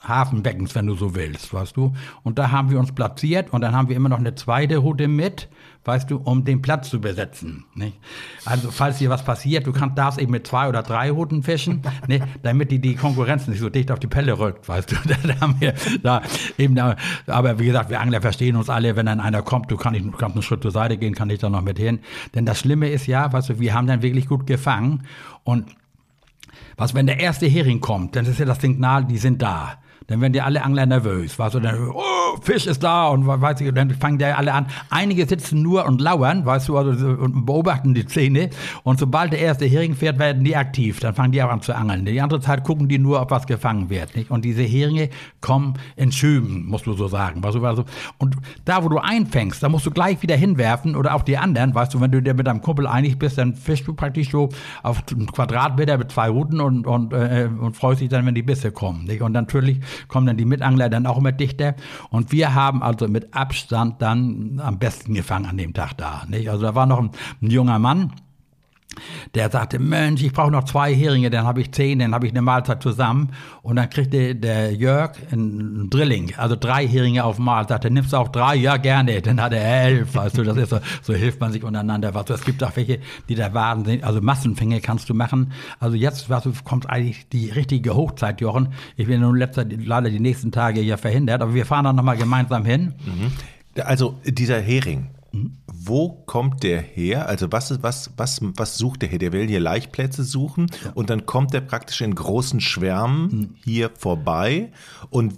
Hafenbeckens, 0.00 0.74
wenn 0.74 0.86
du 0.86 0.94
so 0.94 1.14
willst, 1.14 1.52
weißt 1.52 1.76
du. 1.76 1.92
Und 2.22 2.38
da 2.38 2.50
haben 2.50 2.70
wir 2.70 2.78
uns 2.78 2.92
platziert 2.92 3.52
und 3.52 3.60
dann 3.60 3.74
haben 3.74 3.88
wir 3.88 3.96
immer 3.96 4.08
noch 4.08 4.18
eine 4.18 4.34
zweite 4.34 4.78
Route 4.78 5.08
mit, 5.08 5.48
weißt 5.84 6.10
du, 6.10 6.18
um 6.18 6.44
den 6.44 6.62
Platz 6.62 6.88
zu 6.90 7.00
besetzen. 7.00 7.64
Nicht? 7.74 7.98
Also 8.44 8.70
falls 8.70 8.98
hier 8.98 9.10
was 9.10 9.24
passiert, 9.24 9.66
du 9.66 9.72
kannst 9.72 9.98
darfst 9.98 10.20
eben 10.20 10.30
mit 10.30 10.46
zwei 10.46 10.68
oder 10.68 10.82
drei 10.82 11.10
Routen 11.10 11.42
fischen, 11.42 11.82
nicht? 12.06 12.24
damit 12.42 12.70
die, 12.70 12.78
die 12.78 12.94
Konkurrenz 12.94 13.48
nicht 13.48 13.58
so 13.58 13.70
dicht 13.70 13.90
auf 13.90 13.98
die 13.98 14.06
Pelle 14.06 14.38
rückt, 14.38 14.68
weißt 14.68 14.92
du. 14.92 14.96
da 15.26 15.40
haben 15.40 15.56
wir 15.60 15.74
da 16.02 16.22
eben 16.56 16.74
da, 16.74 16.96
aber 17.26 17.58
wie 17.58 17.66
gesagt, 17.66 17.90
wir 17.90 18.00
Angler 18.00 18.20
verstehen 18.20 18.56
uns 18.56 18.70
alle, 18.70 18.96
wenn 18.96 19.06
dann 19.06 19.20
einer 19.20 19.42
kommt, 19.42 19.70
du 19.70 19.76
kannst, 19.76 20.00
du 20.00 20.10
kannst 20.12 20.36
einen 20.36 20.42
Schritt 20.42 20.62
zur 20.62 20.70
Seite 20.70 20.96
gehen, 20.96 21.14
kann 21.14 21.30
ich 21.30 21.40
da 21.40 21.50
noch 21.50 21.62
mit 21.62 21.78
hin. 21.78 22.00
Denn 22.34 22.46
das 22.46 22.60
Schlimme 22.60 22.88
ist 22.88 23.06
ja, 23.06 23.32
weißt 23.32 23.48
du, 23.48 23.60
wir 23.60 23.74
haben 23.74 23.86
dann 23.86 24.02
wirklich 24.02 24.28
gut 24.28 24.46
gefangen 24.46 25.04
und 25.42 25.66
was, 26.76 26.94
wenn 26.94 27.06
der 27.06 27.18
erste 27.18 27.46
Hering 27.46 27.80
kommt, 27.80 28.14
dann 28.14 28.24
ist 28.24 28.38
ja 28.38 28.46
das 28.46 28.60
Signal, 28.60 29.04
die 29.04 29.18
sind 29.18 29.42
da 29.42 29.78
dann 30.08 30.22
werden 30.22 30.32
die 30.32 30.40
alle 30.40 30.64
Angler 30.64 30.86
nervös. 30.86 31.38
Weißt 31.38 31.54
du, 31.54 31.60
dann, 31.60 31.90
oh, 31.90 32.40
Fisch 32.40 32.66
ist 32.66 32.82
da 32.82 33.08
und 33.08 33.26
weiß 33.26 33.60
ich, 33.60 33.72
dann 33.74 33.90
fangen 33.90 34.16
die 34.16 34.24
alle 34.24 34.54
an. 34.54 34.66
Einige 34.88 35.26
sitzen 35.26 35.60
nur 35.60 35.84
und 35.84 36.00
lauern, 36.00 36.46
weißt 36.46 36.68
du, 36.68 36.78
also, 36.78 37.08
und 37.08 37.44
beobachten 37.44 37.92
die 37.92 38.06
Szene. 38.06 38.48
Und 38.84 38.98
sobald 38.98 39.32
der 39.32 39.40
erste 39.40 39.66
Hering 39.66 39.94
fährt, 39.94 40.18
werden 40.18 40.44
die 40.44 40.56
aktiv. 40.56 40.98
Dann 41.00 41.14
fangen 41.14 41.32
die 41.32 41.42
auch 41.42 41.50
an 41.50 41.60
zu 41.60 41.76
angeln. 41.76 42.06
Die 42.06 42.20
andere 42.22 42.40
Zeit 42.40 42.64
gucken 42.64 42.88
die 42.88 42.98
nur, 42.98 43.20
ob 43.20 43.30
was 43.30 43.46
gefangen 43.46 43.90
wird. 43.90 44.16
Nicht? 44.16 44.30
Und 44.30 44.46
diese 44.46 44.62
Heringe 44.62 45.10
kommen 45.42 45.74
in 45.94 46.10
Schüben, 46.10 46.64
musst 46.64 46.86
du 46.86 46.94
so 46.94 47.06
sagen. 47.08 47.44
Weißt 47.44 47.56
du, 47.56 47.66
also, 47.66 47.84
und 48.16 48.34
da, 48.64 48.82
wo 48.82 48.88
du 48.88 48.96
einfängst, 48.96 49.62
da 49.62 49.68
musst 49.68 49.84
du 49.84 49.90
gleich 49.90 50.22
wieder 50.22 50.36
hinwerfen 50.36 50.96
oder 50.96 51.14
auch 51.14 51.22
die 51.22 51.36
anderen. 51.36 51.74
Weißt 51.74 51.92
du, 51.92 52.00
wenn 52.00 52.12
du 52.12 52.22
dir 52.22 52.32
mit 52.32 52.46
deinem 52.46 52.62
Kumpel 52.62 52.86
einig 52.86 53.18
bist, 53.18 53.36
dann 53.36 53.54
fischst 53.54 53.86
du 53.86 53.92
praktisch 53.92 54.30
so 54.30 54.48
auf 54.82 55.02
einen 55.12 55.26
Quadratmeter 55.26 55.98
mit 55.98 56.10
zwei 56.10 56.30
Routen 56.30 56.62
und, 56.62 56.86
und, 56.86 57.12
äh, 57.12 57.50
und 57.60 57.76
freust 57.76 58.00
dich 58.00 58.08
dann, 58.08 58.24
wenn 58.24 58.34
die 58.34 58.42
Bisse 58.42 58.72
kommen. 58.72 59.04
Nicht? 59.04 59.20
Und 59.20 59.32
natürlich 59.32 59.80
kommen 60.06 60.26
dann 60.26 60.36
die 60.36 60.44
Mitangler 60.44 60.88
dann 60.88 61.06
auch 61.06 61.18
immer 61.18 61.32
dichter. 61.32 61.74
Und 62.10 62.32
wir 62.32 62.54
haben 62.54 62.82
also 62.82 63.08
mit 63.08 63.34
Abstand 63.34 64.00
dann 64.00 64.60
am 64.62 64.78
besten 64.78 65.14
gefangen 65.14 65.46
an 65.46 65.56
dem 65.56 65.74
Tag 65.74 65.94
da. 65.94 66.24
Nicht? 66.28 66.48
Also 66.50 66.62
da 66.62 66.74
war 66.74 66.86
noch 66.86 66.98
ein, 66.98 67.10
ein 67.42 67.50
junger 67.50 67.78
Mann, 67.78 68.12
der 69.34 69.50
sagte, 69.50 69.78
Mensch, 69.78 70.22
ich 70.22 70.32
brauche 70.32 70.50
noch 70.50 70.64
zwei 70.64 70.94
Heringe, 70.94 71.30
dann 71.30 71.44
habe 71.44 71.60
ich 71.60 71.72
zehn, 71.72 71.98
dann 71.98 72.14
habe 72.14 72.26
ich 72.26 72.32
eine 72.32 72.42
Mahlzeit 72.42 72.82
zusammen. 72.82 73.30
Und 73.62 73.76
dann 73.76 73.90
kriegte 73.90 74.34
der 74.34 74.72
Jörg 74.74 75.12
ein 75.30 75.88
Drilling, 75.90 76.34
also 76.36 76.56
drei 76.56 76.86
Heringe 76.86 77.24
auf 77.24 77.38
Mahlzeit. 77.38 77.84
Dann 77.84 77.92
nimmst 77.92 78.12
du 78.12 78.16
auch 78.16 78.28
drei, 78.28 78.56
ja 78.56 78.76
gerne. 78.76 79.20
Dann 79.22 79.40
hat 79.40 79.52
er 79.52 79.84
elf, 79.84 80.14
weißt 80.14 80.38
du, 80.38 80.42
das 80.44 80.56
ist 80.56 80.70
so, 80.70 80.80
so 81.02 81.14
hilft 81.14 81.40
man 81.40 81.52
sich 81.52 81.64
untereinander. 81.64 82.14
Weißt 82.14 82.30
du, 82.30 82.34
es 82.34 82.44
gibt 82.44 82.62
auch 82.64 82.74
welche, 82.76 83.00
die 83.28 83.34
da 83.34 83.52
waren, 83.54 84.02
also 84.02 84.20
Massenfänge 84.20 84.80
kannst 84.80 85.08
du 85.08 85.14
machen. 85.14 85.52
Also 85.80 85.96
jetzt, 85.96 86.30
weißt 86.30 86.46
du, 86.46 86.52
kommt 86.64 86.88
eigentlich 86.88 87.28
die 87.28 87.50
richtige 87.50 87.94
Hochzeit, 87.94 88.40
Jochen. 88.40 88.68
Ich 88.96 89.06
bin 89.06 89.20
nun 89.20 89.36
letzter, 89.36 89.64
leider 89.64 90.10
die 90.10 90.20
nächsten 90.20 90.52
Tage 90.52 90.80
ja 90.80 90.96
verhindert, 90.96 91.42
aber 91.42 91.54
wir 91.54 91.66
fahren 91.66 91.84
dann 91.84 91.96
nochmal 91.96 92.16
gemeinsam 92.16 92.64
hin. 92.64 92.94
Mhm. 93.04 93.32
Also 93.82 94.18
dieser 94.24 94.60
Hering, 94.60 95.10
wo 95.66 96.22
kommt 96.26 96.62
der 96.62 96.80
her? 96.80 97.28
Also 97.28 97.50
was, 97.50 97.82
was, 97.82 98.12
was, 98.16 98.40
was 98.42 98.78
sucht 98.78 99.02
der 99.02 99.08
hier? 99.08 99.18
Der 99.18 99.32
will 99.32 99.46
hier 99.46 99.60
Laichplätze 99.60 100.24
suchen 100.24 100.66
ja. 100.84 100.92
und 100.94 101.10
dann 101.10 101.26
kommt 101.26 101.52
der 101.54 101.60
praktisch 101.60 102.00
in 102.00 102.14
großen 102.14 102.60
Schwärmen 102.60 103.22
mhm. 103.22 103.54
hier 103.64 103.90
vorbei. 103.96 104.72
Und 105.10 105.34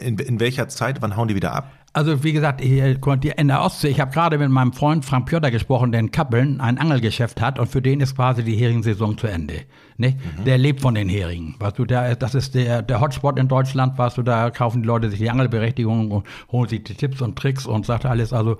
in, 0.00 0.18
in 0.18 0.40
welcher 0.40 0.68
Zeit, 0.68 1.02
wann 1.02 1.16
hauen 1.16 1.28
die 1.28 1.34
wieder 1.34 1.52
ab? 1.52 1.70
Also 1.94 2.24
wie 2.24 2.32
gesagt, 2.32 2.62
in 2.62 3.48
der 3.48 3.60
Ostsee, 3.60 3.88
ich 3.88 4.00
habe 4.00 4.12
gerade 4.12 4.38
mit 4.38 4.48
meinem 4.48 4.72
Freund 4.72 5.04
Frank 5.04 5.28
Piotr 5.28 5.50
gesprochen, 5.50 5.92
der 5.92 6.00
in 6.00 6.10
Kappeln 6.10 6.58
ein 6.58 6.78
Angelgeschäft 6.78 7.42
hat 7.42 7.58
und 7.58 7.66
für 7.66 7.82
den 7.82 8.00
ist 8.00 8.16
quasi 8.16 8.42
die 8.42 8.56
Heringssaison 8.56 9.18
zu 9.18 9.26
Ende. 9.26 9.64
Ne? 10.02 10.16
Mhm. 10.38 10.44
Der 10.44 10.58
lebt 10.58 10.80
von 10.80 10.96
den 10.96 11.08
Heringen. 11.08 11.54
Weißt 11.60 11.78
du, 11.78 11.84
der, 11.84 12.16
das 12.16 12.34
ist 12.34 12.56
der, 12.56 12.82
der 12.82 13.00
Hotspot 13.00 13.38
in 13.38 13.46
Deutschland, 13.46 13.96
weißt 13.96 14.18
du, 14.18 14.22
da 14.22 14.50
kaufen 14.50 14.82
die 14.82 14.88
Leute 14.88 15.08
sich 15.08 15.20
die 15.20 15.30
Angelberechtigung 15.30 16.10
und 16.10 16.26
holen 16.50 16.68
sich 16.68 16.82
die 16.82 16.94
Tipps 16.94 17.22
und 17.22 17.38
Tricks 17.38 17.66
und 17.66 17.86
sagt 17.86 18.04
alles, 18.04 18.32
also 18.32 18.56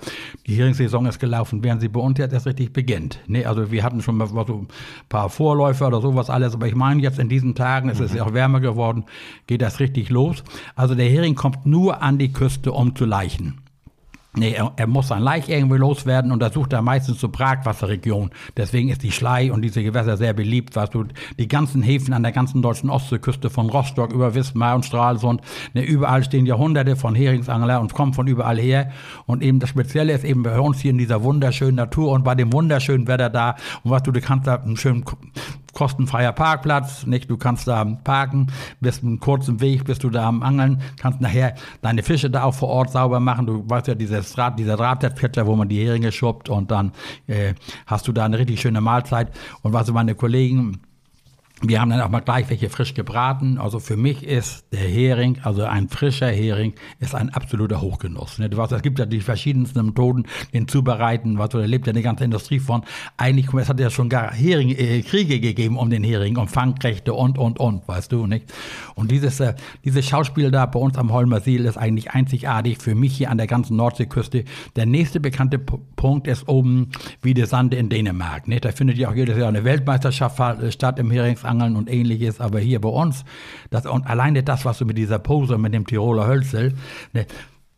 die 0.47 0.55
Heringssaison 0.55 1.05
ist 1.05 1.19
gelaufen, 1.19 1.61
während 1.61 1.81
sie 1.81 1.89
bei 1.89 1.99
uns 1.99 2.17
jetzt 2.17 2.31
erst 2.31 2.45
richtig 2.45 2.71
beginnt. 2.71 3.19
Ne? 3.27 3.45
Also 3.45 3.71
wir 3.71 3.83
hatten 3.83 4.01
schon 4.01 4.15
mal 4.15 4.27
so 4.27 4.37
ein 4.37 4.67
paar 5.09 5.29
Vorläufer 5.29 5.87
oder 5.87 5.99
sowas 5.99 6.29
alles, 6.29 6.53
aber 6.53 6.67
ich 6.67 6.75
meine 6.75 7.01
jetzt 7.01 7.19
in 7.19 7.27
diesen 7.27 7.55
Tagen, 7.55 7.89
es 7.89 7.99
mhm. 7.99 8.05
ist 8.05 8.15
ja 8.15 8.23
auch 8.23 8.33
wärmer 8.33 8.61
geworden, 8.61 9.03
geht 9.45 9.61
das 9.61 9.81
richtig 9.81 10.09
los. 10.09 10.45
Also 10.75 10.95
der 10.95 11.09
Hering 11.09 11.35
kommt 11.35 11.65
nur 11.65 12.01
an 12.01 12.17
die 12.17 12.31
Küste, 12.31 12.71
um 12.71 12.95
zu 12.95 13.03
leichen. 13.03 13.62
Nee, 14.35 14.53
er, 14.53 14.71
er, 14.77 14.87
muss 14.87 15.09
sein 15.09 15.21
Laich 15.21 15.47
irgendwie 15.47 15.77
loswerden 15.77 16.31
und 16.31 16.39
da 16.41 16.51
sucht 16.51 16.73
er 16.73 16.81
meistens 16.81 17.19
zur 17.19 17.31
Bragwasserregion. 17.31 18.31
Deswegen 18.57 18.89
ist 18.89 19.03
die 19.03 19.11
Schlei 19.11 19.51
und 19.51 19.61
diese 19.61 19.83
Gewässer 19.83 20.17
sehr 20.17 20.33
beliebt, 20.33 20.75
was 20.75 20.89
du, 20.89 21.05
die 21.37 21.47
ganzen 21.47 21.83
Häfen 21.83 22.15
an 22.15 22.23
der 22.23 22.31
ganzen 22.31 22.63
deutschen 22.63 22.89
Ostseeküste 22.89 23.51
von 23.51 23.69
Rostock 23.69 24.11
über 24.11 24.33
Wismar 24.33 24.73
und 24.73 24.85
Stralsund, 24.85 25.41
ne, 25.75 25.83
überall 25.83 26.23
stehen 26.23 26.47
Jahrhunderte 26.47 26.95
von 26.95 27.13
Heringsangler 27.13 27.79
und 27.79 27.93
kommen 27.93 28.13
von 28.13 28.25
überall 28.25 28.57
her. 28.57 28.91
Und 29.27 29.43
eben 29.43 29.59
das 29.59 29.69
Spezielle 29.69 30.13
ist 30.13 30.23
eben 30.23 30.41
bei 30.41 30.59
uns 30.59 30.79
hier 30.79 30.91
in 30.91 30.97
dieser 30.97 31.23
wunderschönen 31.23 31.75
Natur 31.75 32.11
und 32.11 32.23
bei 32.23 32.33
dem 32.33 32.51
wunderschönen 32.51 33.07
Wetter 33.07 33.29
da. 33.29 33.51
Und 33.83 33.91
was 33.91 34.01
du, 34.01 34.11
du 34.11 34.19
kannst 34.19 34.47
da 34.47 34.55
einen 34.55 34.77
schönen 34.77 35.05
kostenfreier 35.73 36.31
Parkplatz, 36.31 37.05
nicht? 37.05 37.29
Du 37.29 37.37
kannst 37.37 37.67
da 37.67 37.83
parken, 37.83 38.47
bist 38.79 39.03
einen 39.03 39.19
kurzen 39.19 39.59
Weg, 39.59 39.85
bist 39.85 40.03
du 40.03 40.09
da 40.09 40.27
am 40.27 40.43
Angeln, 40.43 40.81
kannst 40.97 41.19
nachher 41.19 41.55
deine 41.81 42.03
Fische 42.03 42.29
da 42.29 42.43
auch 42.43 42.53
vor 42.53 42.69
Ort 42.69 42.91
sauber 42.91 43.19
machen. 43.19 43.45
Du 43.45 43.63
weißt 43.67 43.87
ja, 43.87 43.95
dieses 43.95 44.33
Draht, 44.33 44.57
dieser 44.57 44.77
Drahtnetzketcher, 44.77 45.45
wo 45.45 45.55
man 45.55 45.67
die 45.67 45.85
Heringe 45.85 46.11
schuppt 46.11 46.49
und 46.49 46.71
dann 46.71 46.91
äh, 47.27 47.53
hast 47.85 48.07
du 48.07 48.11
da 48.11 48.25
eine 48.25 48.39
richtig 48.39 48.61
schöne 48.61 48.81
Mahlzeit. 48.81 49.31
Und 49.61 49.73
was 49.73 49.91
meine 49.91 50.15
Kollegen 50.15 50.79
wir 51.65 51.79
haben 51.79 51.89
dann 51.89 52.01
auch 52.01 52.09
mal 52.09 52.19
gleich 52.19 52.49
welche 52.49 52.69
frisch 52.69 52.93
gebraten. 52.93 53.57
Also 53.57 53.79
für 53.79 53.95
mich 53.95 54.23
ist 54.23 54.65
der 54.71 54.81
Hering, 54.81 55.39
also 55.43 55.63
ein 55.63 55.87
frischer 55.87 56.27
Hering, 56.27 56.73
ist 56.99 57.15
ein 57.15 57.29
absoluter 57.29 57.81
Hochgenuss. 57.81 58.37
Ne? 58.37 58.49
Du 58.49 58.57
weißt, 58.57 58.73
es 58.73 58.81
gibt 58.81 58.99
ja 58.99 59.05
die 59.05 59.21
verschiedensten 59.21 59.85
Methoden, 59.85 60.25
den 60.53 60.67
zubereiten. 60.67 61.37
Was, 61.37 61.49
da 61.49 61.59
lebt 61.59 61.87
ja 61.87 61.91
eine 61.91 62.01
ganze 62.01 62.25
Industrie 62.25 62.59
von. 62.59 62.83
Eigentlich, 63.17 63.53
es 63.53 63.69
hat 63.69 63.79
ja 63.79 63.89
schon 63.89 64.09
gar 64.09 64.33
Heringkriege 64.33 65.35
äh, 65.35 65.39
gegeben 65.39 65.77
um 65.77 65.89
den 65.89 66.03
Hering, 66.03 66.37
um 66.37 66.47
Fangrechte 66.47 67.13
und, 67.13 67.37
und, 67.37 67.59
und, 67.59 67.87
weißt 67.87 68.11
du, 68.11 68.27
nicht? 68.27 68.51
Und 68.95 69.11
dieses, 69.11 69.39
äh, 69.39 69.53
dieses 69.85 70.05
Schauspiel 70.05 70.51
da 70.51 70.65
bei 70.65 70.79
uns 70.79 70.97
am 70.97 71.13
Holmer 71.13 71.39
See 71.39 71.55
ist 71.55 71.77
eigentlich 71.77 72.11
einzigartig 72.11 72.79
für 72.79 72.95
mich 72.95 73.15
hier 73.15 73.29
an 73.31 73.37
der 73.37 73.47
ganzen 73.47 73.77
Nordseeküste. 73.77 74.43
Der 74.75 74.85
nächste 74.85 75.19
bekannte 75.19 75.59
P 75.59 75.77
Punkt 75.95 76.27
ist 76.27 76.49
oben 76.49 76.89
wie 77.21 77.33
die 77.33 77.45
Sande 77.45 77.77
in 77.77 77.87
Dänemark. 77.87 78.49
Ne? 78.49 78.59
Da 78.59 78.73
findet 78.73 78.97
ja 78.97 79.09
auch 79.09 79.15
jedes 79.15 79.37
Jahr 79.37 79.47
eine 79.47 79.63
Weltmeisterschaft 79.63 80.37
statt 80.73 80.99
im 80.99 81.09
Herings 81.09 81.45
Angeln 81.53 81.75
und 81.75 81.89
ähnliches, 81.89 82.39
aber 82.39 82.59
hier 82.59 82.81
bei 82.81 82.89
uns, 82.89 83.23
das, 83.69 83.85
und 83.85 84.07
alleine 84.07 84.43
das, 84.43 84.65
was 84.65 84.79
du 84.79 84.85
mit 84.85 84.97
dieser 84.97 85.19
Pose, 85.19 85.57
mit 85.57 85.73
dem 85.73 85.85
Tiroler 85.85 86.27
Hölzel. 86.27 86.73
Ne, 87.13 87.25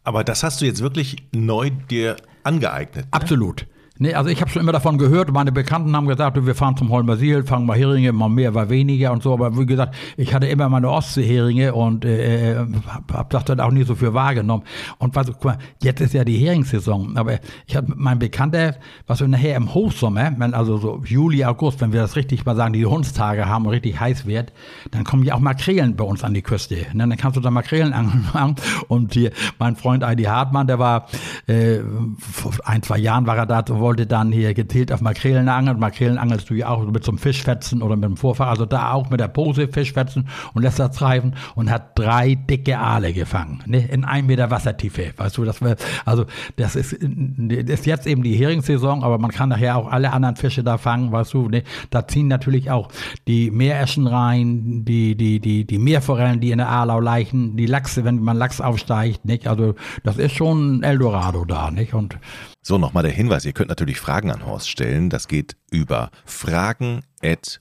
aber 0.03 0.23
das 0.23 0.43
hast 0.43 0.61
du 0.61 0.65
jetzt 0.65 0.81
wirklich 0.81 1.17
neu 1.33 1.71
dir 1.89 2.15
angeeignet. 2.43 3.05
Ne? 3.05 3.11
Absolut. 3.11 3.67
Nee, 3.97 4.13
also 4.13 4.29
ich 4.29 4.41
habe 4.41 4.51
schon 4.51 4.61
immer 4.61 4.73
davon 4.73 4.97
gehört, 4.97 5.31
meine 5.31 5.53
Bekannten 5.53 5.95
haben 5.95 6.05
gesagt, 6.07 6.45
wir 6.45 6.55
fahren 6.55 6.75
zum 6.75 6.89
Holmersiel, 6.89 7.45
fangen 7.45 7.65
mal 7.65 7.77
Heringe, 7.77 8.11
mal 8.11 8.27
mehr, 8.27 8.51
mal 8.51 8.69
weniger 8.69 9.13
und 9.13 9.23
so, 9.23 9.31
aber 9.31 9.57
wie 9.57 9.65
gesagt, 9.65 9.95
ich 10.17 10.33
hatte 10.33 10.47
immer 10.47 10.67
meine 10.67 10.89
Ostseeheringe 10.89 11.73
und 11.73 12.03
äh, 12.03 12.57
habe 12.87 13.13
hab 13.13 13.29
das 13.29 13.45
dann 13.45 13.61
auch 13.61 13.71
nie 13.71 13.83
so 13.83 13.95
für 13.95 14.13
wahrgenommen. 14.13 14.63
Und 14.97 15.15
was, 15.15 15.27
guck 15.27 15.45
mal, 15.45 15.57
jetzt 15.81 16.01
ist 16.01 16.13
ja 16.13 16.25
die 16.25 16.37
Heringssaison, 16.37 17.15
aber 17.15 17.39
ich 17.67 17.77
habe 17.77 17.93
mein 17.95 18.19
Bekannter, 18.19 18.75
was 19.07 19.21
wir 19.21 19.29
nachher 19.29 19.55
im 19.55 19.73
Hochsommer, 19.73 20.33
wenn 20.39 20.53
also 20.53 20.77
so 20.77 21.01
Juli, 21.05 21.45
August, 21.45 21.79
wenn 21.79 21.93
wir 21.93 22.01
das 22.01 22.17
richtig 22.17 22.45
mal 22.45 22.57
sagen, 22.57 22.73
die 22.73 22.85
Hundstage 22.85 23.47
haben 23.47 23.65
und 23.65 23.71
richtig 23.71 23.97
heiß 23.97 24.25
wird, 24.25 24.51
dann 24.91 25.05
kommen 25.05 25.23
ja 25.23 25.35
auch 25.35 25.39
Makrelen 25.39 25.95
bei 25.95 26.03
uns 26.03 26.21
an 26.21 26.33
die 26.33 26.41
Küste. 26.41 26.75
Ne? 26.91 27.07
Dann 27.07 27.15
kannst 27.15 27.37
du 27.37 27.41
da 27.41 27.49
Makrelen 27.49 27.93
angeln 28.33 28.55
und 28.89 29.13
hier, 29.13 29.31
mein 29.57 29.77
Freund 29.77 30.03
Heidi 30.03 30.23
Hartmann, 30.23 30.67
der 30.67 30.79
war, 30.79 31.07
äh, 31.47 31.79
vor 32.19 32.51
ein, 32.65 32.83
zwei 32.83 32.97
Jahren 32.97 33.25
war 33.25 33.37
er 33.37 33.45
da, 33.45 33.61
wollte 33.85 34.07
dann 34.07 34.31
hier 34.31 34.55
gezielt 34.55 34.91
auf 34.91 34.99
Makrelen 35.01 35.47
angeln. 35.47 35.77
Makrelen 35.77 36.17
angelst 36.17 36.49
du 36.49 36.55
ja 36.55 36.69
auch 36.69 36.83
mit 36.87 37.07
einem 37.07 37.19
Fischfetzen 37.19 37.83
oder 37.83 37.95
mit 37.95 38.05
dem 38.05 38.17
Vorfach. 38.17 38.47
Also 38.47 38.65
da 38.65 38.93
auch 38.93 39.11
mit 39.11 39.19
der 39.19 39.27
Pose 39.27 39.67
Fischfetzen 39.67 40.27
und 40.55 40.63
lässt 40.63 40.79
das 40.79 40.95
treiben 40.95 41.33
und 41.53 41.69
hat 41.69 41.91
drei 41.93 42.33
dicke 42.33 42.79
Aale 42.79 43.13
gefangen. 43.13 43.61
Ne? 43.67 43.87
In 43.87 44.03
einem 44.03 44.25
Meter 44.25 44.49
Wassertiefe. 44.49 45.13
Weißt 45.15 45.37
du, 45.37 45.45
das 45.45 45.61
war, 45.61 45.75
also 46.03 46.25
das 46.55 46.75
ist, 46.75 46.93
ist 46.93 47.85
jetzt 47.85 48.07
eben 48.07 48.23
die 48.23 48.35
Heringssaison, 48.35 49.03
aber 49.03 49.19
man 49.19 49.29
kann 49.29 49.49
nachher 49.49 49.77
auch 49.77 49.91
alle 49.91 50.11
anderen 50.11 50.35
Fische 50.35 50.63
da 50.63 50.79
fangen, 50.79 51.11
weißt 51.11 51.35
du. 51.35 51.47
Ne? 51.47 51.61
Da 51.91 52.07
ziehen 52.07 52.27
natürlich 52.27 52.71
auch 52.71 52.89
die 53.27 53.51
Meereschen 53.51 54.07
rein, 54.07 54.83
die, 54.83 55.15
die, 55.15 55.39
die, 55.39 55.63
die 55.63 55.77
Meerforellen, 55.77 56.39
die 56.39 56.49
in 56.49 56.57
der 56.57 56.69
Aalau 56.69 56.99
leichen, 56.99 57.55
die 57.55 57.67
Lachse, 57.67 58.03
wenn 58.03 58.19
man 58.23 58.35
Lachs 58.35 58.61
aufsteigt. 58.61 59.25
Nicht? 59.25 59.47
Also 59.47 59.75
das 60.03 60.17
ist 60.17 60.33
schon 60.33 60.81
Eldorado 60.81 61.45
da. 61.45 61.69
Nicht? 61.69 61.93
Und 61.93 62.17
so, 62.67 62.79
nochmal 62.79 63.03
der 63.03 63.11
Hinweis, 63.11 63.45
ihr 63.45 63.53
könnt 63.53 63.69
natürlich 63.69 63.99
Fragen 63.99 64.31
an 64.31 64.43
Horst 64.43 64.67
stellen. 64.71 65.11
Das 65.11 65.27
geht 65.27 65.55
über 65.69 66.09
fragen 66.25 67.03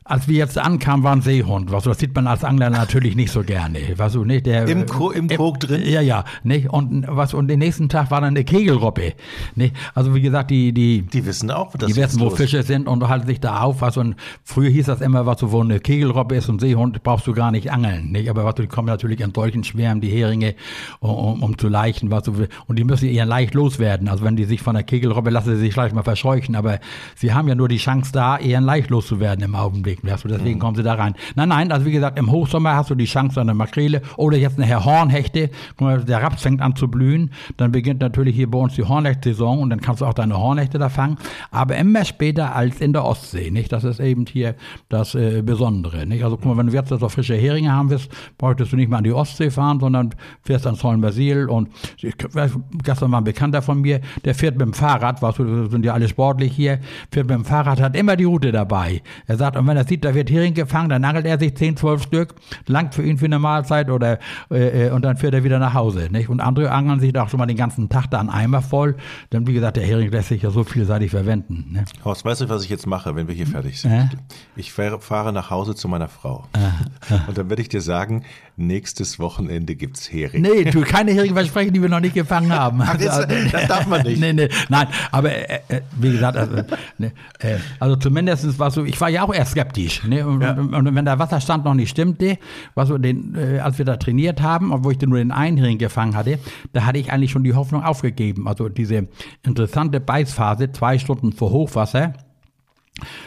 als 0.08 0.28
wir 0.28 0.38
jetzt 0.38 0.58
ankamen, 0.58 1.04
war 1.04 1.12
ein 1.14 1.22
Seehund. 1.22 1.72
Was, 1.72 1.84
das 1.84 2.00
sieht 2.00 2.16
man 2.16 2.28
als 2.28 2.44
Angler 2.44 2.70
natürlich 2.70 3.16
nicht 3.16 3.32
so 3.32 3.44
gerne. 3.44 3.80
Was, 3.98 4.14
so, 4.14 4.24
nicht, 4.24 4.46
der, 4.46 4.68
Im, 4.68 4.86
Ko 4.86 5.12
im 5.12 5.28
Kog 5.28 5.60
drin? 5.60 5.84
Ja, 5.86 6.02
ja. 6.02 6.24
Nicht? 6.44 6.70
Und, 6.70 7.06
was, 7.08 7.34
und 7.34 7.48
den 7.48 7.60
nächsten 7.60 7.90
Tag 7.90 8.10
war 8.10 8.22
dann 8.22 8.30
eine 8.30 8.46
Kegelroppe. 8.46 9.14
Nicht? 9.56 9.76
Also 9.94 10.16
wie 10.16 10.22
gesagt, 10.22 10.50
die, 10.52 10.72
die, 10.72 11.02
die 11.02 11.26
wissen 11.26 11.52
auch, 11.52 11.76
das 11.76 11.92
Die 11.92 11.96
wissen, 11.98 12.22
wo 12.22 12.30
Fische 12.30 12.64
sind 12.64 12.88
und 12.88 13.08
halten 13.08 13.28
sich 13.28 13.40
da 13.40 13.62
auf. 13.62 13.82
Was, 13.82 13.98
und 13.98 14.16
früher 14.44 14.70
hieß 14.70 14.86
das 14.86 15.02
immer, 15.02 15.26
was 15.26 15.42
so, 15.42 15.52
wo 15.52 15.62
eine 15.62 15.80
Kegelroppe 15.80 16.36
ist 16.36 16.48
und 16.48 16.62
Seehund, 16.62 17.04
brauchst 17.04 17.28
du 17.28 17.34
gar 17.34 17.52
nicht 17.52 17.72
angeln. 17.72 18.12
Nicht? 18.12 18.30
Aber 18.30 18.46
was, 18.46 18.56
die 18.56 18.68
kommen 18.68 18.88
natürlich 18.88 19.20
in 19.20 19.34
solchen 19.34 19.64
Schwärmen, 19.64 20.00
die 20.00 20.10
Heringe, 20.10 20.56
um, 21.00 21.44
um 21.44 21.58
zu 21.58 21.68
leichen. 21.68 22.12
Was, 22.12 22.28
und 22.28 22.80
die 22.80 22.84
müssen 22.86 23.10
ihren 23.10 23.28
leicht 23.28 23.54
loswerden. 23.54 24.08
Also 24.08 24.24
wenn 24.24 24.38
die 24.38 24.46
sich 24.46 24.62
von 24.62 24.76
der 24.76 24.84
Kegelroppe 24.84 25.32
lassen, 25.32 25.56
sie 25.56 25.62
sich 25.62 25.74
vielleicht 25.74 25.96
mal 25.96 26.04
verscheuchen. 26.04 26.56
Aber 26.56 26.80
sie 27.16 27.34
haben 27.34 27.48
ja 27.50 27.56
nur 27.56 27.68
die 27.68 27.78
Chance 27.78 28.12
da, 28.14 28.38
ihren 28.38 28.64
leicht 28.64 28.90
loszuwerden 28.90 29.44
im 29.44 29.56
Augenblick 29.56 29.97
bewegen 30.02 30.14
wirst. 30.14 30.26
deswegen 30.26 30.56
mhm. 30.56 30.62
kommen 30.62 30.76
sie 30.76 30.84
da 30.84 30.94
rein. 30.94 31.16
Nein, 31.36 31.50
nein, 31.50 31.72
also 31.72 31.86
wie 31.86 31.92
gesagt, 31.92 32.18
im 32.18 32.32
Hochsommer 32.32 32.76
hast 32.76 32.90
du 32.90 32.96
die 32.96 33.06
Chance 33.06 33.40
an 33.42 33.48
der 33.48 33.56
Makrele 33.56 34.02
oder 34.18 34.38
jetzt 34.38 34.58
nachher 34.58 34.86
Hornhechte. 34.86 35.50
Der 35.80 36.22
Raps 36.22 36.42
fängt 36.42 36.62
an 36.62 36.76
zu 36.76 36.88
blühen. 36.88 37.32
Dann 37.58 37.72
beginnt 37.72 38.02
natürlich 38.02 38.36
hier 38.36 38.50
bei 38.50 38.58
uns 38.58 38.76
die 38.76 38.84
Hornhecht-Saison 38.84 39.60
und 39.60 39.70
dann 39.70 39.82
kannst 39.82 40.02
du 40.02 40.06
auch 40.06 40.14
deine 40.14 40.38
Hornhechte 40.38 40.78
da 40.78 40.90
fangen. 40.90 41.18
Aber 41.52 41.76
immer 41.76 42.06
später 42.06 42.56
als 42.56 42.82
in 42.82 42.94
der 42.94 43.06
Ostsee, 43.06 43.52
nicht? 43.52 43.72
Das 43.72 43.84
ist 43.84 44.00
eben 44.00 44.26
hier 44.26 44.56
das 44.90 45.16
äh, 45.16 45.42
Besondere, 45.42 46.06
nicht? 46.06 46.24
Also 46.24 46.38
guck 46.38 46.46
mal, 46.46 46.58
wenn 46.58 46.68
du 46.68 46.74
jetzt 46.74 46.90
so 46.90 47.10
frische 47.10 47.36
Heringe 47.36 47.72
haben 47.72 47.90
willst, 47.90 48.12
bräuchtest 48.38 48.72
du 48.72 48.76
nicht 48.76 48.90
mehr 48.90 48.98
an 48.98 49.04
die 49.04 49.14
Ostsee 49.14 49.50
fahren, 49.50 49.80
sondern 49.80 50.12
fährst 50.42 50.66
ans 50.66 50.84
Hollenbasil 50.84 51.50
und 51.50 51.70
ich, 52.02 52.14
gestern 52.84 53.12
war 53.12 53.22
ein 53.22 53.24
Bekannter 53.24 53.62
von 53.62 53.82
mir, 53.82 54.02
der 54.26 54.36
fährt 54.36 54.58
mit 54.58 54.68
dem 54.68 54.74
Fahrrad, 54.74 55.22
was 55.22 55.36
sind 55.36 55.86
ja 55.86 55.94
alle 55.94 56.08
sportlich 56.08 56.54
hier, 56.54 56.80
fährt 57.12 57.28
mit 57.28 57.36
dem 57.36 57.46
Fahrrad, 57.46 57.82
hat 57.82 57.96
immer 57.96 58.16
die 58.16 58.24
Route 58.26 58.52
dabei. 58.52 59.02
Er 59.26 59.38
sagt, 59.38 59.58
und 59.58 59.68
wenn 59.68 59.78
er 59.78 59.87
sieht, 59.88 60.06
da 60.06 60.14
wird 60.14 60.30
Hering 60.30 60.54
gefangen, 60.54 60.90
dann 60.90 61.04
angelt 61.04 61.26
er 61.26 61.40
sich 61.40 61.56
10, 61.56 61.78
12 61.78 62.04
Stück, 62.04 62.36
langt 62.68 62.96
für 62.96 63.04
ihn 63.04 63.18
für 63.18 63.26
eine 63.26 63.40
Mahlzeit 63.40 63.90
oder 63.90 64.20
äh, 64.52 64.88
äh, 64.88 64.92
und 64.92 65.04
dann 65.04 65.18
fährt 65.18 65.34
er 65.34 65.44
wieder 65.44 65.60
nach 65.60 65.74
Hause. 65.74 66.10
Nicht? 66.12 66.30
Und 66.30 66.40
andere 66.40 66.72
angeln 66.72 67.00
sich 67.00 67.14
doch 67.14 67.30
schon 67.30 67.40
mal 67.40 67.46
den 67.46 67.58
ganzen 67.58 67.90
Tag 67.90 68.10
da 68.12 68.20
einen 68.20 68.30
Eimer 68.30 68.62
voll. 68.62 68.96
Denn 69.32 69.48
wie 69.48 69.54
gesagt, 69.54 69.78
der 69.78 69.86
Hering 69.86 70.12
lässt 70.12 70.30
sich 70.30 70.42
ja 70.42 70.52
so 70.52 70.64
vielseitig 70.64 71.12
verwenden. 71.12 71.68
Ne? 71.72 71.86
Horst, 72.04 72.26
weißt 72.26 72.42
du, 72.42 72.50
was 72.50 72.64
ich 72.64 72.70
jetzt 72.70 72.88
mache, 72.88 73.16
wenn 73.16 73.28
wir 73.28 73.36
hier 73.36 73.48
fertig 73.48 73.82
sind? 73.82 73.92
Äh? 73.92 74.08
Ich 74.56 74.74
fahre 74.74 75.34
nach 75.34 75.50
Hause 75.50 75.76
zu 75.76 75.88
meiner 75.88 76.08
Frau. 76.08 76.46
Äh, 76.54 76.60
und 77.28 77.38
dann 77.38 77.50
werde 77.50 77.62
ich 77.62 77.70
dir 77.70 77.82
sagen, 77.82 78.24
nächstes 78.56 79.20
Wochenende 79.20 79.76
gibt 79.76 79.98
es 79.98 80.12
Hering. 80.12 80.42
Nee, 80.42 80.66
du 80.66 80.82
keine 80.82 81.12
Hering 81.12 81.34
versprechen, 81.34 81.74
die 81.74 81.82
wir 81.82 81.90
noch 81.90 82.00
nicht 82.00 82.16
gefangen 82.16 82.52
haben. 82.52 82.82
Ach, 82.82 82.98
das, 82.98 83.28
das, 83.52 83.68
darf 83.68 83.88
man 83.88 84.04
nicht. 84.04 84.20
nee, 84.20 84.34
nee, 84.34 84.50
nein, 84.70 84.88
aber 85.12 85.32
äh, 85.32 85.60
äh 85.68 85.82
wie 86.00 86.12
gesagt, 86.12 86.38
also, 86.38 86.56
ne, 86.98 87.12
äh, 87.40 87.58
also 87.80 87.96
zumindest 87.96 88.58
war 88.60 88.72
so, 88.72 88.84
ich 88.86 89.00
war 89.00 89.10
ja 89.10 89.24
auch 89.24 89.34
eher 89.34 89.46
skeptisch. 89.46 90.04
Ne? 90.04 90.26
Und, 90.26 90.42
ja. 90.42 90.52
und, 90.54 90.74
und, 90.74 90.96
wenn 90.96 91.06
der 91.06 91.20
Wasserstand 91.20 91.66
noch 91.66 91.74
nicht 91.74 91.90
stimmte, 91.90 92.38
was 92.76 92.88
so 92.88 92.98
den, 92.98 93.36
äh, 93.36 93.60
als 93.60 93.78
wir 93.78 93.86
da 93.86 93.98
trainiert 93.98 94.42
haben, 94.42 94.72
obwohl 94.72 94.94
ich 94.94 95.02
nur 95.02 95.18
den 95.18 95.32
einen 95.32 95.58
Hering 95.58 95.78
gefangen 95.78 96.16
hatte, 96.16 96.40
da 96.74 96.86
hatte 96.86 97.00
ich 97.00 97.12
eigentlich 97.12 97.32
schon 97.32 97.44
die 97.44 97.54
Hoffnung 97.54 97.84
aufgegeben. 97.84 98.48
Also 98.48 98.70
diese 98.70 99.08
interessante 99.44 100.00
Beißphase, 100.00 100.72
zwei 100.72 100.98
Stunden 101.00 101.32
vor 101.32 101.52
Hochwasser, 101.52 102.14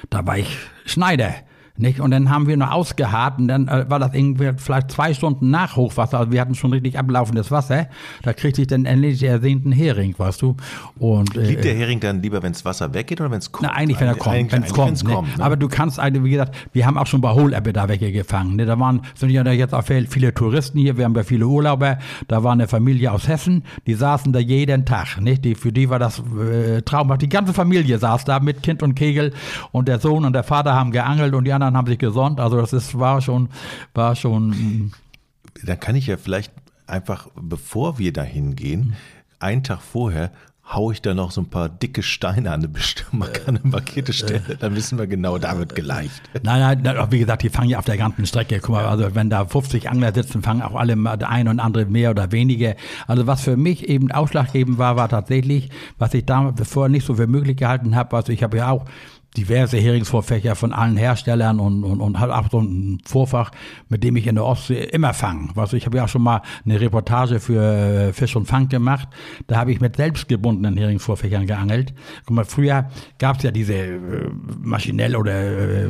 da 0.09 0.27
war 0.27 0.39
ich 0.39 0.57
Schneider. 0.85 1.35
Nicht? 1.81 2.01
Und 2.01 2.11
dann 2.11 2.31
haben 2.31 2.47
wir 2.47 2.57
noch 2.57 2.71
ausgeharrt 2.71 3.39
und 3.39 3.49
dann 3.49 3.69
äh, 3.69 3.89
war 3.89 3.99
das 3.99 4.15
irgendwie 4.15 4.51
vielleicht 4.57 4.91
zwei 4.91 5.15
Stunden 5.15 5.51
nach 5.51 5.77
Hochwasser. 5.77 6.19
Also 6.19 6.33
wir 6.33 6.41
hatten 6.41 6.55
schon 6.55 6.73
richtig 6.73 6.99
ablaufendes 6.99 7.51
Wasser. 7.51 7.87
Da 8.23 8.33
kriegte 8.33 8.63
ich 8.63 8.69
dann 8.69 8.85
endlich 8.85 9.23
ersehnten 9.23 9.73
Hering, 9.73 10.15
weißt 10.17 10.43
du. 10.43 10.57
Und, 10.99 11.37
äh, 11.37 11.43
Liebt 11.43 11.65
der 11.65 11.75
Hering 11.75 12.01
dann 12.01 12.23
lieber, 12.23 12.43
wenn 12.43 12.53
das 12.53 12.65
Wasser 12.65 12.93
weggeht 12.93 13.21
oder 13.21 13.31
wenn 13.31 13.39
es 13.39 13.51
kommt? 13.51 13.69
Na, 13.69 13.75
eigentlich, 13.75 13.99
wenn 14.01 14.09
er 14.09 14.15
kommt. 14.15 14.53
Wenn 14.53 14.63
es 14.63 14.73
kommt, 14.73 15.03
ne? 15.05 15.15
kommt 15.15 15.39
ne? 15.39 15.45
Aber 15.45 15.57
du 15.57 15.69
kannst, 15.69 15.99
also, 15.99 16.23
wie 16.25 16.31
gesagt, 16.31 16.55
wir 16.73 16.87
haben 16.87 16.99
auch 16.99 17.07
schon 17.07 17.21
bei 17.21 17.33
Hohlebbe 17.33 17.73
da 17.73 17.89
weggefangen. 17.89 18.57
Ne? 18.57 18.67
Da 18.67 18.79
waren, 18.79 19.01
sind 19.15 19.31
ja 19.31 19.43
jetzt 19.51 19.75
auch 19.75 19.85
viele 19.85 20.35
Touristen 20.35 20.79
hier, 20.79 20.99
wir 20.99 21.05
haben 21.05 21.15
ja 21.15 21.23
viele 21.23 21.47
Urlauber. 21.47 21.99
Da 22.29 22.45
war 22.45 22.53
eine 22.53 22.69
Familie 22.69 23.13
aus 23.13 23.27
Hessen, 23.27 23.65
die 23.87 23.95
saßen 23.95 24.33
da 24.33 24.39
jeden 24.39 24.85
Tag. 24.85 25.21
Nicht? 25.21 25.45
Die, 25.45 25.55
für 25.55 25.73
die 25.73 25.89
war 25.89 25.99
das 25.99 26.23
äh, 26.39 26.83
traumhaft. 26.83 27.23
Die 27.23 27.29
ganze 27.29 27.53
Familie 27.53 27.99
saß 27.99 28.25
da 28.25 28.41
mit 28.41 28.63
Kind 28.63 28.83
und 28.83 28.95
Kegel 28.95 29.33
und 29.73 29.89
der 29.89 29.99
Sohn 29.99 30.25
und 30.25 30.33
der 30.33 30.43
Vater 30.43 30.75
haben 30.75 30.91
geangelt 30.91 31.35
und 31.35 31.45
die 31.45 31.53
anderen 31.53 31.70
anderen 31.71 31.77
haben 31.77 31.87
sich 31.87 31.99
gesonnt. 31.99 32.41
Also 32.41 32.57
das 32.57 32.73
ist, 32.73 32.99
war 32.99 33.21
schon, 33.21 33.49
war 33.95 34.17
schon. 34.17 34.93
Dann 35.63 35.81
kann 35.81 35.97
ich 35.97 36.07
ja 36.07 36.17
vielleicht 36.17 36.53
einfach, 36.87 37.29
bevor 37.41 37.99
wir 37.99 38.13
da 38.13 38.23
hingehen, 38.23 38.95
einen 39.39 39.63
Tag 39.63 39.81
vorher 39.81 40.33
hau 40.73 40.93
ich 40.93 41.03
da 41.03 41.15
noch 41.15 41.31
so 41.31 41.41
ein 41.41 41.51
paar 41.51 41.69
dicke 41.69 42.03
Steine 42.03 42.51
an 42.51 42.61
eine 42.61 42.69
bestimmte 42.69 43.47
eine 43.47 43.61
markierte 43.63 44.13
Stelle, 44.13 44.57
dann 44.59 44.77
wissen 44.77 44.99
wir 44.99 45.07
genau, 45.07 45.39
da 45.39 45.59
wird 45.59 45.75
geleicht. 45.75 46.23
Nein, 46.43 46.81
nein, 46.83 47.07
wie 47.11 47.19
gesagt, 47.19 47.43
die 47.43 47.49
fangen 47.49 47.71
ja 47.71 47.79
auf 47.79 47.85
der 47.85 47.97
ganzen 47.97 48.25
Strecke. 48.27 48.61
Guck 48.61 48.71
mal, 48.71 48.87
also 48.87 49.15
wenn 49.15 49.31
da 49.31 49.45
50 49.45 49.91
Angler 49.91 50.15
sitzen, 50.15 50.43
fangen 50.43 50.63
auch 50.63 50.75
alle 50.75 50.97
der 50.97 51.29
eine 51.29 51.51
und 51.51 51.61
andere 51.61 51.87
mehr 51.87 52.11
oder 52.11 52.31
weniger. 52.33 52.75
Also 53.07 53.27
was 53.27 53.43
für 53.43 53.57
mich 53.57 53.89
eben 53.89 54.13
ausschlaggebend 54.13 54.79
war, 54.79 54.97
war 54.97 55.09
tatsächlich, 55.09 55.71
was 55.99 56.15
ich 56.15 56.25
damals 56.25 56.57
bevor 56.57 56.89
nicht 56.89 57.05
so 57.05 57.15
für 57.15 57.27
möglich 57.27 57.57
gehalten 57.57 57.97
habe, 57.97 58.17
also 58.17 58.33
ich 58.33 58.43
habe 58.43 58.59
ja 58.59 58.71
auch 58.71 58.85
diverse 59.37 59.77
Heringsvorfächer 59.77 60.57
von 60.57 60.73
allen 60.73 60.97
Herstellern 60.97 61.61
und, 61.61 61.85
und, 61.85 62.01
und 62.01 62.19
halt 62.19 62.33
auch 62.33 62.51
so 62.51 62.61
ein 62.61 62.99
Vorfach, 63.05 63.53
mit 63.89 64.03
dem 64.03 64.17
ich 64.17 64.27
in 64.27 64.35
der 64.35 64.45
Ostsee 64.45 64.83
immer 64.85 65.15
fange. 65.15 65.51
Also 65.55 65.77
ich 65.77 65.87
habe 65.87 65.99
ja 65.99 66.05
auch 66.05 66.09
schon 66.09 66.23
mal 66.23 66.43
eine 66.65 66.81
Reportage 66.81 67.39
für 67.39 67.63
äh, 67.63 68.13
Fisch 68.13 68.35
und 68.35 68.47
Fang 68.47 68.69
gemacht. 68.69 69.09
Da 69.47 69.57
habe 69.57 69.71
ich 69.71 69.81
mit 69.81 69.97
selbstgebundenen 69.97 70.77
Heringsvorfächern 70.77 71.47
geangelt. 71.47 71.95
Guck 72.27 72.37
mal, 72.37 72.45
früher 72.45 72.91
gab 73.19 73.37
es 73.37 73.45
ja 73.45 73.53
diese 73.53 73.75
äh, 73.75 74.31
maschinell 74.61 75.15
oder 75.15 75.33
äh, 75.33 75.89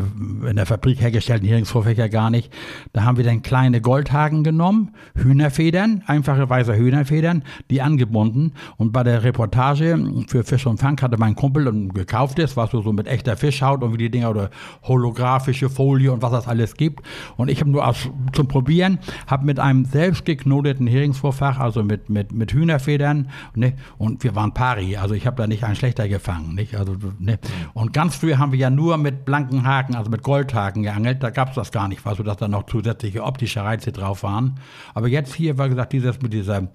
in 0.49 0.57
der 0.57 0.67
Fabrik 0.67 1.01
hergestellten 1.01 1.49
Heringsvorfächer 1.49 2.11
gar 2.11 2.29
nicht. 2.29 2.53
Da 2.93 3.05
haben 3.05 3.17
wir 3.17 3.25
dann 3.25 3.41
kleine 3.41 3.81
Goldhaken 3.81 4.45
genommen, 4.45 4.91
Hühnerfedern, 5.15 6.03
einfache 6.07 6.49
weiße 6.49 6.77
Hühnerfedern, 6.77 7.43
die 7.71 7.81
angebunden. 7.81 8.53
Und 8.77 8.93
bei 8.93 9.03
der 9.03 9.25
Reportage 9.25 9.99
für 10.29 10.45
Fisch 10.45 10.67
und 10.67 10.79
Fang 10.79 11.01
hatte 11.01 11.17
mein 11.17 11.35
Kumpel 11.35 11.89
gekauft 11.89 12.39
ist, 12.39 12.57
was 12.57 12.71
so 12.71 12.93
mit 12.93 13.07
echter 13.07 13.30
der 13.31 13.37
Fischhaut 13.37 13.83
und 13.83 13.93
wie 13.95 13.99
die 13.99 14.11
Dinger 14.11 14.31
oder 14.31 14.51
holographische 14.83 15.71
Folie 15.71 16.13
und 16.13 16.21
was 16.23 16.33
das 16.33 16.49
alles 16.49 16.75
gibt. 16.75 17.07
Und 17.37 17.49
ich 17.49 17.61
habe 17.61 17.71
nur 17.71 17.87
aus, 17.87 18.09
zum 18.33 18.49
Probieren, 18.49 18.99
habe 19.27 19.47
mit 19.47 19.61
einem 19.61 19.85
selbst 19.85 20.25
geknoteten 20.25 20.87
Heringsvorfach, 20.87 21.59
also 21.59 21.83
mit, 21.83 22.11
mit, 22.11 22.33
mit 22.33 22.53
Hühnerfedern, 22.53 23.31
ne, 23.55 23.75
und 23.99 24.25
wir 24.25 24.35
waren 24.35 24.53
pari, 24.53 24.97
also 24.97 25.15
ich 25.15 25.27
habe 25.27 25.37
da 25.37 25.47
nicht 25.47 25.65
einen 25.65 25.77
schlechter 25.77 26.09
gefangen. 26.09 26.55
Nicht? 26.55 26.75
Also, 26.75 26.97
ne. 27.19 27.39
Und 27.73 27.93
ganz 27.93 28.17
früh 28.17 28.35
haben 28.35 28.53
wir 28.53 28.59
ja 28.59 28.71
nur 28.71 28.97
mit 28.97 29.25
blanken 29.25 29.65
Haken, 29.65 29.95
also 29.95 30.11
mit 30.11 30.23
Goldhaken 30.23 30.83
geangelt, 30.83 31.23
da 31.23 31.31
gab 31.31 31.51
es 31.51 31.55
das 31.55 31.71
gar 31.71 31.89
nicht, 31.89 32.05
war 32.05 32.17
so, 32.17 32.23
dass 32.23 32.39
da 32.39 32.49
noch 32.49 32.67
zusätzliche 32.67 33.23
optische 33.23 33.63
Reize 33.63 33.93
drauf 33.93 34.23
waren. 34.23 34.59
Aber 34.95 35.09
jetzt 35.09 35.35
hier 35.35 35.57
war 35.57 35.69
gesagt, 35.69 35.93
dieses 35.93 36.21
mit 36.21 36.33
dieser 36.33 36.69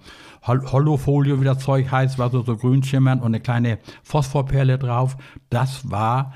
Hollofolie, 0.46 1.40
wie 1.40 1.44
das 1.44 1.58
Zeug 1.58 1.90
heißt, 1.90 2.18
war 2.18 2.30
so, 2.30 2.42
so 2.42 2.56
grün 2.56 2.82
schimmernd 2.82 3.20
und 3.20 3.28
eine 3.28 3.40
kleine 3.40 3.78
Phosphorperle 4.02 4.78
drauf. 4.78 5.16
Das 5.50 5.90
war 5.90 6.32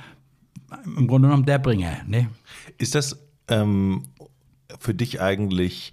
im 0.85 1.07
Grunde 1.07 1.29
genommen 1.29 1.47
der 1.47 1.59
Bringer. 1.59 2.03
Ne? 2.07 2.29
Ist 2.79 2.95
das 2.95 3.19
ähm, 3.49 4.05
für 4.79 4.95
dich 4.95 5.21
eigentlich 5.21 5.93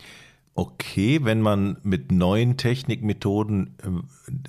okay, 0.58 1.20
wenn 1.24 1.40
man 1.40 1.78
mit 1.84 2.12
neuen 2.12 2.58
Technikmethoden 2.58 3.76
äh, 3.84 3.90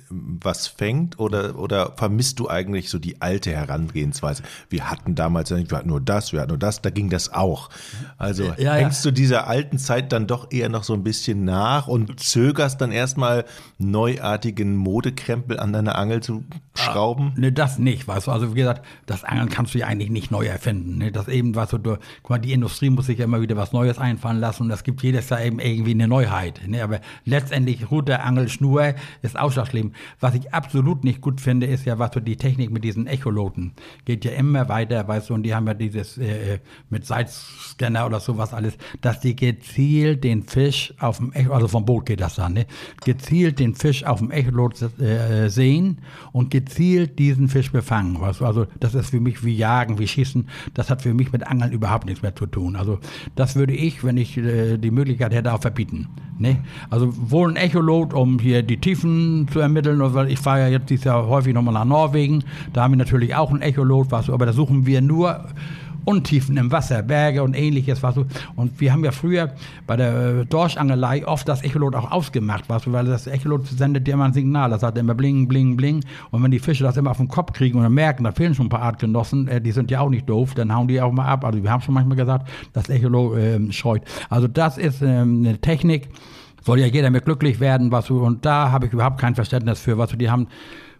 was 0.09 0.67
fängt 0.67 1.19
oder, 1.19 1.57
oder 1.57 1.93
vermisst 1.95 2.39
du 2.39 2.49
eigentlich 2.49 2.89
so 2.89 2.97
die 2.97 3.21
alte 3.21 3.51
Herangehensweise? 3.51 4.41
Wir 4.69 4.89
hatten 4.89 5.13
damals, 5.13 5.51
wir 5.51 5.77
hatten 5.77 5.87
nur 5.87 6.01
das, 6.01 6.33
wir 6.33 6.41
hatten 6.41 6.49
nur 6.49 6.57
das, 6.57 6.81
da 6.81 6.89
ging 6.89 7.11
das 7.11 7.31
auch. 7.31 7.69
Also 8.17 8.51
ja, 8.57 8.73
hängst 8.73 9.05
ja. 9.05 9.11
du 9.11 9.15
dieser 9.15 9.47
alten 9.47 9.77
Zeit 9.77 10.11
dann 10.11 10.25
doch 10.25 10.51
eher 10.51 10.67
noch 10.67 10.83
so 10.83 10.93
ein 10.93 11.03
bisschen 11.03 11.45
nach 11.45 11.87
und 11.87 12.19
zögerst 12.19 12.81
dann 12.81 12.91
erstmal 12.91 13.45
neuartigen 13.77 14.75
Modekrempel 14.75 15.59
an 15.59 15.73
deine 15.73 15.93
Angel 15.93 16.21
zu 16.21 16.43
schrauben? 16.73 17.33
Ah, 17.35 17.39
ne, 17.39 17.51
das 17.51 17.77
nicht, 17.77 18.07
weißt 18.07 18.27
du. 18.27 18.31
Also 18.31 18.55
wie 18.55 18.59
gesagt, 18.59 18.83
das 19.05 19.23
Angeln 19.23 19.49
kannst 19.49 19.75
du 19.75 19.77
ja 19.77 19.85
eigentlich 19.85 20.09
nicht 20.09 20.31
neu 20.31 20.47
erfinden. 20.47 20.97
Ne? 20.97 21.11
Das 21.11 21.27
eben, 21.27 21.53
weißt 21.53 21.73
du, 21.73 21.77
du, 21.77 21.97
guck 22.23 22.29
mal, 22.31 22.39
die 22.39 22.51
Industrie 22.51 22.89
muss 22.89 23.05
sich 23.05 23.19
ja 23.19 23.25
immer 23.25 23.41
wieder 23.41 23.55
was 23.55 23.73
Neues 23.73 23.99
einfallen 23.99 24.39
lassen 24.39 24.63
und 24.63 24.71
es 24.71 24.83
gibt 24.83 25.03
jedes 25.03 25.29
Jahr 25.29 25.41
eben 25.41 25.59
irgendwie 25.59 25.98
eine 25.99 26.07
Neuheit. 26.07 26.61
Ne? 26.67 26.83
Aber 26.83 26.99
letztendlich 27.25 27.91
Ruder, 27.91 28.23
Angel, 28.23 28.49
Schnur 28.49 28.93
ist 29.21 29.37
ausschlaggebend. 29.37 29.95
Was 30.19 30.35
ich 30.35 30.53
absolut 30.53 31.03
nicht 31.03 31.21
gut 31.21 31.41
finde, 31.41 31.67
ist 31.67 31.85
ja, 31.85 31.99
was 31.99 32.13
so 32.13 32.19
die 32.19 32.37
Technik 32.37 32.71
mit 32.71 32.83
diesen 32.83 33.07
Echoloten 33.07 33.73
geht 34.05 34.25
ja 34.25 34.31
immer 34.31 34.69
weiter, 34.69 35.07
weißt 35.07 35.29
du, 35.29 35.33
und 35.33 35.43
die 35.43 35.53
haben 35.53 35.67
ja 35.67 35.73
dieses 35.73 36.17
äh, 36.17 36.55
äh 36.55 36.59
mit 36.89 37.05
Seitscanner 37.05 38.05
oder 38.05 38.19
sowas 38.19 38.53
alles, 38.53 38.77
dass 39.01 39.19
die 39.19 39.35
gezielt 39.35 40.23
den 40.23 40.43
Fisch 40.43 40.93
auf 40.99 41.17
dem 41.17 41.31
Echolot, 41.33 41.55
also 41.55 41.67
vom 41.67 41.85
Boot 41.85 42.05
geht 42.05 42.21
das 42.21 42.35
dann, 42.35 42.53
ne? 42.53 42.65
gezielt 43.03 43.59
den 43.59 43.75
Fisch 43.75 44.03
auf 44.03 44.19
dem 44.19 44.31
Echolot 44.31 44.81
äh, 44.99 45.49
sehen 45.49 45.99
und 46.31 46.51
gezielt 46.51 47.19
diesen 47.19 47.47
Fisch 47.49 47.71
befangen. 47.71 48.19
Weißt 48.19 48.41
du? 48.41 48.45
Also 48.45 48.67
das 48.79 48.95
ist 48.95 49.09
für 49.09 49.19
mich 49.19 49.43
wie 49.43 49.55
Jagen, 49.55 49.99
wie 49.99 50.07
Schießen. 50.07 50.47
Das 50.73 50.89
hat 50.89 51.01
für 51.01 51.13
mich 51.13 51.31
mit 51.31 51.45
Angeln 51.45 51.71
überhaupt 51.71 52.05
nichts 52.05 52.21
mehr 52.21 52.35
zu 52.35 52.45
tun. 52.45 52.75
Also 52.75 52.99
das 53.35 53.55
würde 53.55 53.73
ich, 53.73 54.03
wenn 54.03 54.17
ich 54.17 54.37
äh, 54.37 54.77
die 54.77 54.91
Möglichkeit 54.91 55.33
hätte, 55.33 55.53
auch 55.53 55.61
verbieten. 55.61 55.88
Ne? 56.37 56.57
Also 56.89 57.13
wohl 57.29 57.49
ein 57.49 57.57
Echolot, 57.57 58.13
um 58.13 58.39
hier 58.39 58.63
die 58.63 58.77
Tiefen 58.77 59.47
zu 59.51 59.59
ermitteln, 59.59 59.99
weil 60.01 60.31
ich 60.31 60.39
fahre 60.39 60.61
ja 60.61 60.67
jetzt 60.69 60.89
dieses 60.89 61.05
Jahr 61.05 61.27
häufig 61.27 61.53
nochmal 61.53 61.73
nach 61.73 61.85
Norwegen. 61.85 62.43
Da 62.71 62.83
haben 62.83 62.93
wir 62.93 62.97
natürlich 62.97 63.35
auch 63.35 63.51
ein 63.51 63.61
Echolot, 63.61 64.11
was, 64.11 64.29
aber 64.29 64.45
da 64.45 64.53
suchen 64.53 64.85
wir 64.85 65.01
nur 65.01 65.45
Untiefen 66.09 66.57
im 66.57 66.71
Wasser, 66.71 67.03
Berge 67.03 67.43
und 67.43 67.53
ähnliches. 67.55 68.01
Was 68.01 68.15
so. 68.15 68.25
Und 68.55 68.81
wir 68.81 68.91
haben 68.91 69.05
ja 69.05 69.11
früher 69.11 69.53
bei 69.85 69.95
der 69.95 70.39
äh, 70.39 70.45
Dorschangelei 70.45 71.27
oft 71.27 71.47
das 71.47 71.61
Echolot 71.61 71.93
auch 71.93 72.09
ausgemacht, 72.09 72.65
was, 72.67 72.91
weil 72.91 73.05
das 73.05 73.27
Echolot 73.27 73.67
sendet 73.67 74.07
dir 74.07 74.15
immer 74.15 74.25
ein 74.25 74.33
Signal. 74.33 74.71
Das 74.71 74.81
sagt 74.81 74.97
immer 74.97 75.13
bling, 75.13 75.47
bling, 75.47 75.77
bling. 75.77 76.03
Und 76.31 76.41
wenn 76.41 76.49
die 76.49 76.57
Fische 76.57 76.83
das 76.83 76.97
immer 76.97 77.11
auf 77.11 77.17
den 77.17 77.27
Kopf 77.27 77.53
kriegen 77.53 77.77
und 77.77 77.83
dann 77.83 77.93
merken, 77.93 78.23
da 78.23 78.31
fehlen 78.31 78.55
schon 78.55 78.65
ein 78.65 78.69
paar 78.69 78.81
Artgenossen, 78.81 79.47
äh, 79.47 79.61
die 79.61 79.71
sind 79.71 79.91
ja 79.91 79.99
auch 79.99 80.09
nicht 80.09 80.27
doof, 80.27 80.55
dann 80.55 80.73
hauen 80.73 80.87
die 80.87 80.99
auch 80.99 81.11
mal 81.11 81.27
ab. 81.27 81.45
Also 81.45 81.61
wir 81.61 81.69
haben 81.71 81.81
schon 81.81 81.93
manchmal 81.93 82.17
gesagt, 82.17 82.49
das 82.73 82.89
Echolot 82.89 83.37
äh, 83.37 83.71
scheut. 83.71 84.01
Also 84.31 84.47
das 84.47 84.79
ist 84.79 85.03
ähm, 85.03 85.43
eine 85.45 85.59
Technik, 85.59 86.09
soll 86.63 86.79
ja 86.79 86.87
jeder 86.87 87.11
mit 87.11 87.25
glücklich 87.25 87.59
werden, 87.59 87.91
was 87.91 88.07
du, 88.07 88.19
und 88.23 88.45
da 88.45 88.71
habe 88.71 88.87
ich 88.87 88.93
überhaupt 88.93 89.19
kein 89.19 89.35
Verständnis 89.35 89.79
für, 89.79 89.97
was 89.97 90.09
du, 90.09 90.17
die 90.17 90.29
haben, 90.29 90.47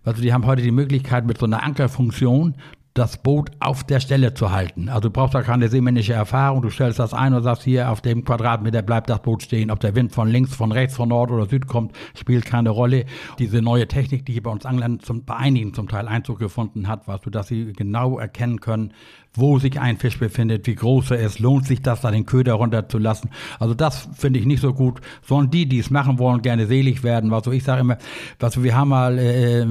also 0.03 0.21
die 0.21 0.33
haben 0.33 0.45
heute 0.45 0.61
die 0.61 0.71
Möglichkeit 0.71 1.25
mit 1.25 1.37
so 1.37 1.45
einer 1.45 1.63
Ankerfunktion, 1.63 2.55
das 2.99 3.15
Boot 3.17 3.51
auf 3.61 3.85
der 3.85 4.01
Stelle 4.01 4.33
zu 4.33 4.51
halten. 4.51 4.89
Also 4.89 5.07
du 5.07 5.09
brauchst 5.09 5.33
da 5.33 5.41
keine 5.41 5.69
seemännische 5.69 6.11
Erfahrung. 6.11 6.61
Du 6.61 6.69
stellst 6.69 6.99
das 6.99 7.13
ein 7.13 7.33
und 7.33 7.43
sagst 7.43 7.63
hier 7.63 7.89
auf 7.89 8.01
dem 8.01 8.25
Quadratmeter 8.25 8.81
bleibt 8.81 9.09
das 9.09 9.21
Boot 9.21 9.41
stehen. 9.41 9.71
Ob 9.71 9.79
der 9.79 9.95
Wind 9.95 10.11
von 10.11 10.27
links, 10.27 10.53
von 10.53 10.73
rechts, 10.73 10.97
von 10.97 11.07
Nord 11.07 11.31
oder 11.31 11.45
Süd 11.45 11.65
kommt, 11.65 11.93
spielt 12.13 12.45
keine 12.45 12.71
Rolle. 12.71 13.05
Diese 13.39 13.61
neue 13.61 13.87
Technik, 13.87 14.25
die 14.25 14.33
hier 14.33 14.43
bei 14.43 14.51
uns 14.51 14.65
Anglern 14.65 14.99
zum, 14.99 15.23
bei 15.23 15.37
einigen 15.37 15.73
zum 15.73 15.87
Teil 15.87 16.09
Einzug 16.09 16.39
gefunden 16.39 16.89
hat, 16.89 17.07
was 17.07 17.21
du, 17.21 17.29
dass 17.29 17.47
sie 17.47 17.71
genau 17.71 18.19
erkennen 18.19 18.59
können, 18.59 18.91
wo 19.33 19.59
sich 19.59 19.79
ein 19.79 19.97
Fisch 19.97 20.17
befindet, 20.17 20.65
wie 20.67 20.75
groß 20.75 21.11
er 21.11 21.19
ist, 21.19 21.39
lohnt 21.39 21.65
sich 21.67 21.81
das, 21.81 22.01
da 22.01 22.11
den 22.11 22.25
Köder 22.25 22.53
runterzulassen. 22.53 23.29
Also 23.59 23.73
das 23.73 24.09
finde 24.17 24.39
ich 24.39 24.45
nicht 24.45 24.61
so 24.61 24.73
gut. 24.73 25.01
Sollen 25.21 25.51
die, 25.51 25.67
die 25.67 25.79
es 25.79 25.89
machen 25.89 26.17
wollen, 26.17 26.41
gerne 26.41 26.65
selig 26.65 27.03
werden. 27.03 27.31
Also 27.31 27.51
ich 27.51 27.63
sage 27.63 27.81
immer, 27.81 27.97
also 28.41 28.63
wir 28.63 28.75
haben 28.75 28.89
mal 28.89 29.19
äh, 29.19 29.65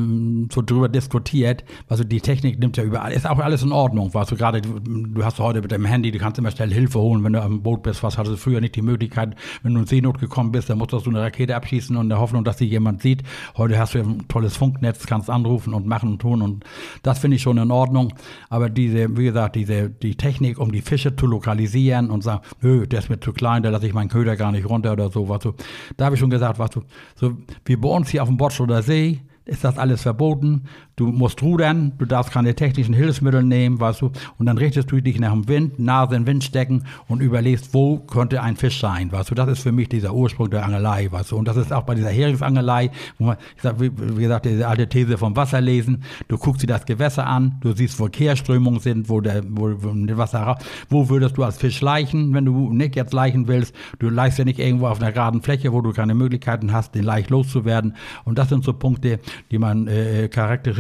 so 0.53 0.63
drüber 0.63 0.89
diskutiert, 0.89 1.65
also 1.89 2.05
die 2.05 2.21
Technik 2.21 2.59
nimmt 2.61 2.77
ja 2.77 2.85
überall, 2.85 3.13
ist 3.13 3.29
auch 3.29 3.39
alles 3.39 3.63
in 3.63 3.73
Ordnung. 3.73 4.15
Was 4.15 4.29
du 4.29 4.37
gerade, 4.37 4.61
du 4.63 5.25
hast 5.25 5.39
heute 5.41 5.61
mit 5.61 5.73
dem 5.73 5.85
Handy, 5.85 6.13
du 6.13 6.19
kannst 6.19 6.39
immer 6.39 6.51
schnell 6.51 6.73
Hilfe 6.73 7.01
holen, 7.01 7.25
wenn 7.25 7.33
du 7.33 7.43
am 7.43 7.63
Boot 7.63 7.83
bist. 7.83 8.03
Was 8.03 8.17
hattest 8.17 8.35
du 8.35 8.39
früher 8.39 8.61
nicht 8.61 8.77
die 8.77 8.83
Möglichkeit, 8.83 9.35
wenn 9.63 9.75
du 9.75 9.81
in 9.81 9.87
Seenot 9.87 10.19
gekommen 10.19 10.53
bist, 10.53 10.71
dann 10.71 10.79
musstest 10.79 11.07
du 11.07 11.11
eine 11.11 11.21
Rakete 11.21 11.57
abschießen 11.57 11.97
und 11.97 12.05
in 12.05 12.09
der 12.11 12.21
Hoffnung, 12.21 12.45
dass 12.45 12.59
sie 12.59 12.67
jemand 12.67 13.03
sieht. 13.03 13.23
Heute 13.57 13.79
hast 13.79 13.95
du 13.95 13.99
ein 13.99 14.29
tolles 14.29 14.57
Funknetz, 14.57 15.07
kannst 15.07 15.29
anrufen 15.31 15.75
und 15.75 15.87
machen 15.87 16.11
und 16.11 16.19
tun 16.21 16.43
und 16.43 16.65
das 17.03 17.19
finde 17.19 17.37
ich 17.37 17.43
schon 17.43 17.59
in 17.59 17.71
Ordnung. 17.71 18.15
Aber 18.51 18.71
diese, 18.71 19.17
wie 19.17 19.25
gesagt, 19.25 19.48
diese, 19.55 19.91
die 19.91 20.17
Technik, 20.17 20.59
um 20.59 20.73
die 20.73 20.83
Fische 20.83 21.15
zu 21.15 21.27
lokalisieren 21.27 22.11
und 22.11 22.23
sagen, 22.23 22.43
nö, 22.61 22.87
der 22.87 23.01
ist 23.01 23.11
mir 23.11 23.21
zu 23.21 23.33
klein, 23.33 23.63
da 23.63 23.71
lasse 23.71 23.87
ich 23.87 23.95
meinen 23.95 24.09
Köder 24.09 24.37
gar 24.37 24.53
nicht 24.53 24.69
runter 24.69 24.93
oder 24.93 25.11
so. 25.11 25.29
Was 25.29 25.43
so. 25.43 25.55
Da 25.97 26.07
habe 26.07 26.15
ich 26.17 26.21
schon 26.21 26.31
gesagt, 26.31 26.59
was 26.59 26.71
du, 26.71 26.83
so 27.15 27.37
wie 27.65 27.77
bei 27.77 27.89
uns 27.89 28.09
hier 28.09 28.23
auf 28.23 28.29
dem 28.29 28.37
Botsch 28.37 28.61
oder 28.61 28.83
See, 28.83 29.21
ist 29.45 29.65
das 29.65 29.79
alles 29.79 30.03
verboten. 30.03 30.65
Du 30.99 31.07
musst 31.07 31.41
rudern, 31.43 31.93
du 31.97 32.07
darfst 32.07 32.33
keine 32.33 32.57
technischen 32.57 32.93
Hilfsmittel 32.93 33.45
nehmen, 33.45 33.79
weißt 33.79 34.01
du, 34.01 34.11
und 34.37 34.47
dann 34.47 34.59
richtest 34.59 34.91
du 34.91 35.01
dich 35.01 35.21
nach 35.21 35.31
dem 35.31 35.47
Wind, 35.47 35.79
Nase 35.79 36.17
in 36.17 36.23
den 36.23 36.27
Wind 36.27 36.43
stecken 36.43 36.83
und 37.07 37.21
überlegst, 37.21 37.73
wo 37.73 37.99
könnte 37.99 38.43
ein 38.43 38.57
Fisch 38.57 38.81
sein, 38.81 39.13
weißt 39.13 39.31
du. 39.31 39.37
Das 39.37 39.49
ist 39.49 39.61
für 39.61 39.71
mich 39.71 39.89
dieser 39.89 40.13
Ursprung 40.13 40.51
der 40.51 40.65
Angelei, 40.65 41.07
weißt 41.09 41.31
du. 41.31 41.37
Und 41.37 41.47
das 41.47 41.57
ist 41.57 41.73
auch 41.73 41.85
bei 41.85 41.95
dieser 41.95 42.11
Heringsangelei, 42.11 42.91
wo 43.17 43.27
man, 43.27 43.37
sag, 43.63 43.81
wie, 43.81 43.93
wie 43.97 44.23
gesagt, 44.23 44.47
diese 44.47 44.67
alte 44.67 44.89
These 44.89 45.19
vom 45.19 45.37
Wasserlesen, 45.37 46.03
du 46.27 46.37
guckst 46.37 46.65
dir 46.65 46.67
das 46.67 46.85
Gewässer 46.85 47.29
an, 47.29 47.59
du 47.61 47.73
siehst, 47.73 48.01
wo 48.01 48.09
Kehrströmungen 48.09 48.81
sind, 48.81 49.09
wo 49.09 49.21
der, 49.21 49.45
wo, 49.49 49.71
wo 49.79 50.05
das 50.05 50.19
Wasser, 50.19 50.59
wo 50.89 51.09
würdest 51.09 51.37
du 51.37 51.45
als 51.45 51.59
Fisch 51.59 51.81
leichen, 51.81 52.35
wenn 52.35 52.45
du 52.45 52.73
nicht 52.73 52.97
jetzt 52.97 53.13
leichen 53.13 53.47
willst. 53.47 53.73
Du 54.01 54.11
leichst 54.11 54.41
ja 54.41 54.45
nicht 54.45 54.59
irgendwo 54.59 54.89
auf 54.89 55.01
einer 55.01 55.13
geraden 55.13 55.43
Fläche, 55.43 55.73
wo 55.73 55.81
du 55.81 55.93
keine 55.93 56.17
Möglichkeiten 56.17 56.73
hast, 56.73 56.97
den 56.97 57.05
Laich 57.05 57.31
loszuwerden. 57.31 57.95
Und 58.25 58.37
das 58.37 58.49
sind 58.49 58.65
so 58.65 58.73
Punkte, 58.73 59.21
die 59.53 59.59
man 59.59 59.87
äh, 59.87 60.29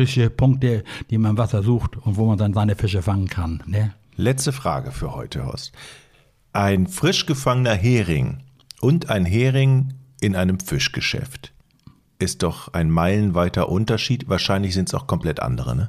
charakteristische 0.08 0.30
Punkte, 0.30 0.84
die 1.10 1.18
man 1.18 1.32
im 1.32 1.38
Wasser 1.38 1.62
sucht 1.62 1.96
und 1.96 2.16
wo 2.16 2.26
man 2.26 2.38
dann 2.38 2.54
seine 2.54 2.76
Fische 2.76 3.02
fangen 3.02 3.28
kann. 3.28 3.62
Ne? 3.66 3.94
Letzte 4.16 4.52
Frage 4.52 4.90
für 4.90 5.14
heute, 5.14 5.44
Horst. 5.44 5.72
Ein 6.52 6.86
frisch 6.86 7.26
gefangener 7.26 7.74
Hering 7.74 8.42
und 8.80 9.10
ein 9.10 9.24
Hering 9.24 9.94
in 10.20 10.34
einem 10.34 10.58
Fischgeschäft 10.58 11.52
ist 12.18 12.42
doch 12.42 12.72
ein 12.72 12.90
meilenweiter 12.90 13.68
Unterschied. 13.68 14.28
Wahrscheinlich 14.28 14.74
sind 14.74 14.88
es 14.88 14.94
auch 14.94 15.06
komplett 15.06 15.40
andere, 15.40 15.76
ne? 15.76 15.86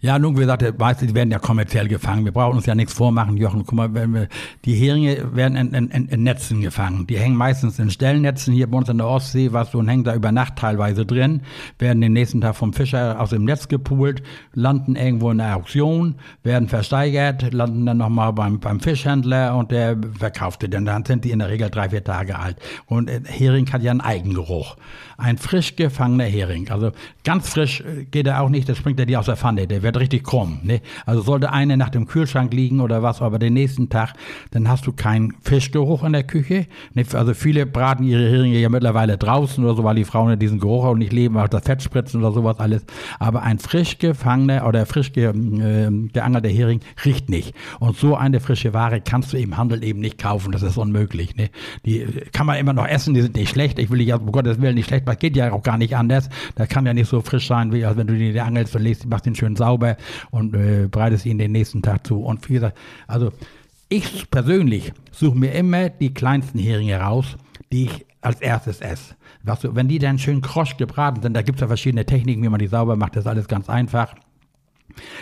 Ja, 0.00 0.18
nun, 0.18 0.36
wie 0.36 0.40
gesagt, 0.40 0.78
meistens 0.78 1.14
werden 1.14 1.30
ja 1.30 1.38
kommerziell 1.38 1.88
gefangen. 1.88 2.24
Wir 2.24 2.32
brauchen 2.32 2.56
uns 2.56 2.66
ja 2.66 2.74
nichts 2.74 2.92
vormachen, 2.92 3.36
Jochen. 3.36 3.64
Guck 3.64 3.74
mal, 3.74 3.94
wenn 3.94 4.12
wir, 4.12 4.28
die 4.64 4.74
Heringe 4.74 5.34
werden 5.34 5.56
in, 5.56 5.90
in, 5.90 6.08
in, 6.08 6.22
Netzen 6.22 6.60
gefangen. 6.60 7.06
Die 7.06 7.18
hängen 7.18 7.36
meistens 7.36 7.78
in 7.78 7.90
Stellnetzen 7.90 8.52
hier 8.52 8.70
bei 8.70 8.76
uns 8.78 8.88
in 8.88 8.98
der 8.98 9.06
Ostsee, 9.06 9.52
was 9.52 9.70
so, 9.70 9.78
und 9.78 9.88
hängen 9.88 10.04
da 10.04 10.14
über 10.14 10.32
Nacht 10.32 10.56
teilweise 10.56 11.06
drin, 11.06 11.40
werden 11.78 12.00
den 12.00 12.12
nächsten 12.12 12.40
Tag 12.40 12.56
vom 12.56 12.72
Fischer 12.72 13.20
aus 13.20 13.30
dem 13.30 13.44
Netz 13.44 13.68
gepult, 13.68 14.22
landen 14.52 14.96
irgendwo 14.96 15.30
in 15.30 15.38
der 15.38 15.56
Auktion, 15.56 16.16
werden 16.42 16.68
versteigert, 16.68 17.52
landen 17.52 17.86
dann 17.86 17.98
nochmal 17.98 18.32
beim, 18.32 18.60
beim 18.60 18.80
Fischhändler 18.80 19.56
und 19.56 19.70
der 19.70 19.96
verkauft 20.18 20.62
die. 20.62 20.68
Denn 20.68 20.84
dann 20.84 21.04
sind 21.04 21.24
die 21.24 21.30
in 21.30 21.38
der 21.38 21.48
Regel 21.48 21.70
drei, 21.70 21.88
vier 21.88 22.04
Tage 22.04 22.38
alt. 22.38 22.58
Und 22.86 23.08
äh, 23.08 23.20
Hering 23.24 23.72
hat 23.72 23.82
ja 23.82 23.90
einen 23.90 24.00
Eigengeruch. 24.00 24.76
Ein 25.18 25.38
frisch 25.38 25.76
gefangener 25.76 26.24
Hering. 26.24 26.68
Also 26.70 26.92
ganz 27.24 27.48
frisch 27.48 27.80
äh, 27.80 28.04
geht 28.04 28.26
er 28.26 28.42
auch 28.42 28.50
nicht, 28.50 28.68
das 28.68 28.76
springt 28.76 29.00
er 29.00 29.06
dir 29.06 29.20
aus 29.20 29.26
der 29.26 29.36
Pfanne. 29.36 29.55
Der 29.56 29.82
wird 29.82 29.96
richtig 29.98 30.24
krumm. 30.24 30.60
Ne? 30.62 30.80
Also 31.06 31.22
sollte 31.22 31.52
eine 31.52 31.76
nach 31.76 31.88
dem 31.88 32.06
Kühlschrank 32.06 32.52
liegen 32.52 32.80
oder 32.80 33.02
was, 33.02 33.22
aber 33.22 33.38
den 33.38 33.54
nächsten 33.54 33.88
Tag, 33.88 34.12
dann 34.50 34.68
hast 34.68 34.86
du 34.86 34.92
keinen 34.92 35.34
Fischgeruch 35.42 36.04
in 36.04 36.12
der 36.12 36.24
Küche. 36.24 36.66
Ne? 36.94 37.04
Also 37.12 37.32
viele 37.32 37.64
braten 37.64 38.04
ihre 38.04 38.28
Heringe 38.28 38.58
ja 38.58 38.68
mittlerweile 38.68 39.16
draußen 39.16 39.64
oder 39.64 39.74
so, 39.74 39.84
weil 39.84 39.96
die 39.96 40.04
Frauen 40.04 40.30
ja 40.30 40.36
diesen 40.36 40.60
Geruch 40.60 40.84
auch 40.84 40.94
nicht 40.94 41.12
leben, 41.12 41.38
auch 41.38 41.48
das 41.48 41.62
Fett 41.64 41.82
spritzen 41.82 42.20
oder 42.22 42.32
sowas 42.32 42.58
alles. 42.58 42.84
Aber 43.18 43.42
ein 43.42 43.58
frisch 43.58 43.98
gefangener 43.98 44.66
oder 44.66 44.84
frisch 44.86 45.12
ge, 45.12 45.28
äh, 45.28 45.90
geangelter 46.12 46.48
Hering 46.48 46.80
riecht 47.04 47.28
nicht. 47.28 47.54
Und 47.80 47.96
so 47.96 48.16
eine 48.16 48.40
frische 48.40 48.74
Ware 48.74 49.00
kannst 49.00 49.32
du 49.32 49.38
im 49.38 49.56
Handel 49.56 49.82
eben 49.84 50.00
nicht 50.00 50.18
kaufen. 50.18 50.52
Das 50.52 50.62
ist 50.62 50.76
unmöglich. 50.76 51.36
Ne? 51.36 51.50
Die 51.84 52.06
kann 52.32 52.46
man 52.46 52.58
immer 52.58 52.72
noch 52.72 52.86
essen, 52.86 53.14
die 53.14 53.22
sind 53.22 53.36
nicht 53.36 53.50
schlecht. 53.50 53.78
Ich 53.78 53.90
will 53.90 54.00
ja, 54.02 54.16
um 54.16 54.32
Gottes 54.32 54.60
Willen, 54.60 54.74
nicht 54.74 54.88
schlecht, 54.88 55.06
das 55.06 55.18
geht 55.18 55.36
ja 55.36 55.52
auch 55.52 55.62
gar 55.62 55.78
nicht 55.78 55.96
anders. 55.96 56.28
Da 56.56 56.66
kann 56.66 56.86
ja 56.86 56.94
nicht 56.94 57.08
so 57.08 57.20
frisch 57.20 57.46
sein, 57.46 57.72
wie 57.72 57.84
als 57.84 57.96
wenn 57.96 58.06
du 58.06 58.14
die 58.14 58.40
angelst 58.40 58.74
und 58.74 58.82
legst, 58.82 59.06
machst 59.06 59.26
den 59.26 59.34
schön 59.34 59.45
sauber 59.54 59.76
sauber 59.76 59.96
und 60.30 60.54
äh, 60.54 60.88
bereitest 60.90 61.26
ihn 61.26 61.38
den 61.38 61.52
nächsten 61.52 61.82
Tag 61.82 62.06
zu. 62.06 62.20
Und 62.20 62.48
wie 62.48 62.54
gesagt, 62.54 62.76
also 63.06 63.32
ich 63.88 64.30
persönlich 64.30 64.92
suche 65.12 65.38
mir 65.38 65.52
immer 65.52 65.90
die 65.90 66.12
kleinsten 66.12 66.58
Heringe 66.58 66.98
raus, 66.98 67.36
die 67.72 67.84
ich 67.84 68.06
als 68.20 68.40
erstes 68.40 68.80
esse. 68.80 69.14
Weißt 69.44 69.64
du, 69.64 69.74
wenn 69.76 69.86
die 69.86 70.00
dann 70.00 70.18
schön 70.18 70.40
krosch 70.40 70.76
gebraten 70.76 71.22
sind, 71.22 71.34
da 71.34 71.42
gibt 71.42 71.58
es 71.58 71.60
ja 71.60 71.68
verschiedene 71.68 72.04
Techniken, 72.04 72.42
wie 72.42 72.48
man 72.48 72.58
die 72.58 72.66
sauber 72.66 72.96
macht, 72.96 73.14
das 73.14 73.24
ist 73.24 73.28
alles 73.28 73.46
ganz 73.46 73.68
einfach. 73.68 74.14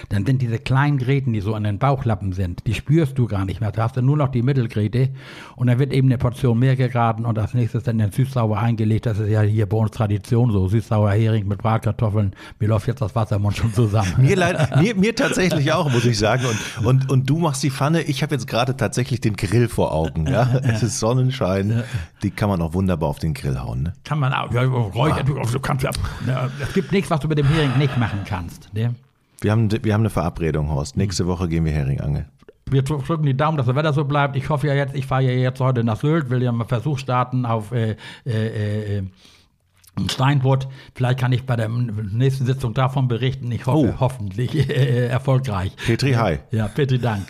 Dann 0.08 0.24
sind 0.26 0.42
diese 0.42 0.58
kleinen 0.58 0.98
Gräten, 0.98 1.32
die 1.32 1.40
so 1.40 1.54
an 1.54 1.64
den 1.64 1.78
Bauchlappen 1.78 2.32
sind, 2.32 2.66
die 2.66 2.74
spürst 2.74 3.18
du 3.18 3.26
gar 3.26 3.44
nicht 3.44 3.60
mehr. 3.60 3.72
Da 3.72 3.84
hast 3.84 3.96
du 3.96 4.02
nur 4.02 4.16
noch 4.16 4.28
die 4.28 4.42
Mittelgräte 4.42 5.10
und 5.56 5.66
dann 5.66 5.78
wird 5.78 5.92
eben 5.92 6.08
eine 6.08 6.18
Portion 6.18 6.58
mehr 6.58 6.76
gegraten 6.76 7.24
und 7.24 7.38
als 7.38 7.54
nächstes 7.54 7.82
dann 7.84 7.98
den 7.98 8.12
Süßsauer 8.12 8.58
eingelegt. 8.58 9.06
Das 9.06 9.18
ist 9.18 9.30
ja 9.30 9.42
hier 9.42 9.66
bei 9.66 9.76
uns 9.76 9.90
Tradition 9.90 10.52
so. 10.52 10.68
Süßsauer 10.68 11.10
Hering 11.10 11.48
mit 11.48 11.58
Bratkartoffeln. 11.58 12.34
Mir 12.58 12.68
läuft 12.68 12.86
jetzt 12.86 13.00
das 13.00 13.14
Wasser 13.14 13.36
im 13.36 13.42
Mund 13.42 13.56
schon 13.56 13.72
zusammen. 13.72 14.14
mir, 14.18 14.36
leid, 14.36 14.80
mir, 14.80 14.94
mir 14.94 15.14
tatsächlich 15.14 15.72
auch, 15.72 15.90
muss 15.90 16.04
ich 16.04 16.18
sagen. 16.18 16.44
Und, 16.46 16.86
und, 16.86 17.10
und 17.10 17.30
du 17.30 17.38
machst 17.38 17.62
die 17.62 17.70
Pfanne. 17.70 18.02
Ich 18.02 18.22
habe 18.22 18.34
jetzt 18.34 18.46
gerade 18.46 18.76
tatsächlich 18.76 19.20
den 19.20 19.36
Grill 19.36 19.68
vor 19.68 19.92
Augen. 19.92 20.26
Ja? 20.26 20.60
Es 20.74 20.82
ist 20.82 20.98
Sonnenschein. 20.98 21.84
Die 22.22 22.30
kann 22.30 22.48
man 22.48 22.60
auch 22.60 22.74
wunderbar 22.74 23.08
auf 23.08 23.18
den 23.18 23.32
Grill 23.32 23.60
hauen. 23.60 23.84
Ne? 23.84 23.92
Kann 24.02 24.18
man 24.18 24.32
auch. 24.32 24.52
Ja, 24.52 24.62
räuchern, 24.62 25.26
ah. 25.38 25.46
du 25.52 25.60
kannst, 25.60 25.84
ja, 25.84 25.90
es 26.60 26.72
gibt 26.72 26.90
nichts, 26.90 27.10
was 27.10 27.20
du 27.20 27.28
mit 27.28 27.38
dem 27.38 27.46
Hering 27.46 27.78
nicht 27.78 27.96
machen 27.96 28.20
kannst. 28.24 28.72
Ne? 28.74 28.94
Wir 29.44 29.52
haben, 29.52 29.70
wir 29.70 29.92
haben 29.92 30.00
eine 30.00 30.10
Verabredung, 30.10 30.70
Horst. 30.70 30.96
Nächste 30.96 31.26
Woche 31.26 31.48
gehen 31.48 31.66
wir 31.66 31.72
Heringangeln. 31.72 32.24
Wir 32.64 32.80
drücken 32.80 33.26
die 33.26 33.36
Daumen, 33.36 33.58
dass 33.58 33.66
das 33.66 33.76
Wetter 33.76 33.92
so 33.92 34.06
bleibt. 34.06 34.36
Ich 34.36 34.48
hoffe 34.48 34.68
ja 34.68 34.74
jetzt, 34.74 34.94
ich 34.94 35.06
fahre 35.06 35.24
ja 35.24 35.32
jetzt 35.32 35.60
heute 35.60 35.84
nach 35.84 36.00
Sylt, 36.00 36.30
will 36.30 36.42
ja 36.42 36.50
mal 36.50 36.64
Versuch 36.64 36.98
starten 36.98 37.44
auf 37.44 37.70
äh, 37.70 37.96
äh, 38.24 39.00
äh, 39.00 39.02
Steinbutt. 40.08 40.66
Vielleicht 40.94 41.20
kann 41.20 41.32
ich 41.32 41.44
bei 41.44 41.56
der 41.56 41.68
nächsten 41.68 42.46
Sitzung 42.46 42.72
davon 42.72 43.06
berichten. 43.06 43.52
Ich 43.52 43.66
hoffe, 43.66 43.94
oh. 43.94 44.00
hoffentlich 44.00 44.54
äh, 44.70 45.08
erfolgreich. 45.08 45.76
Petri, 45.84 46.14
hi. 46.14 46.38
Ja, 46.50 46.68
Petri, 46.68 46.98
Dank. 46.98 47.26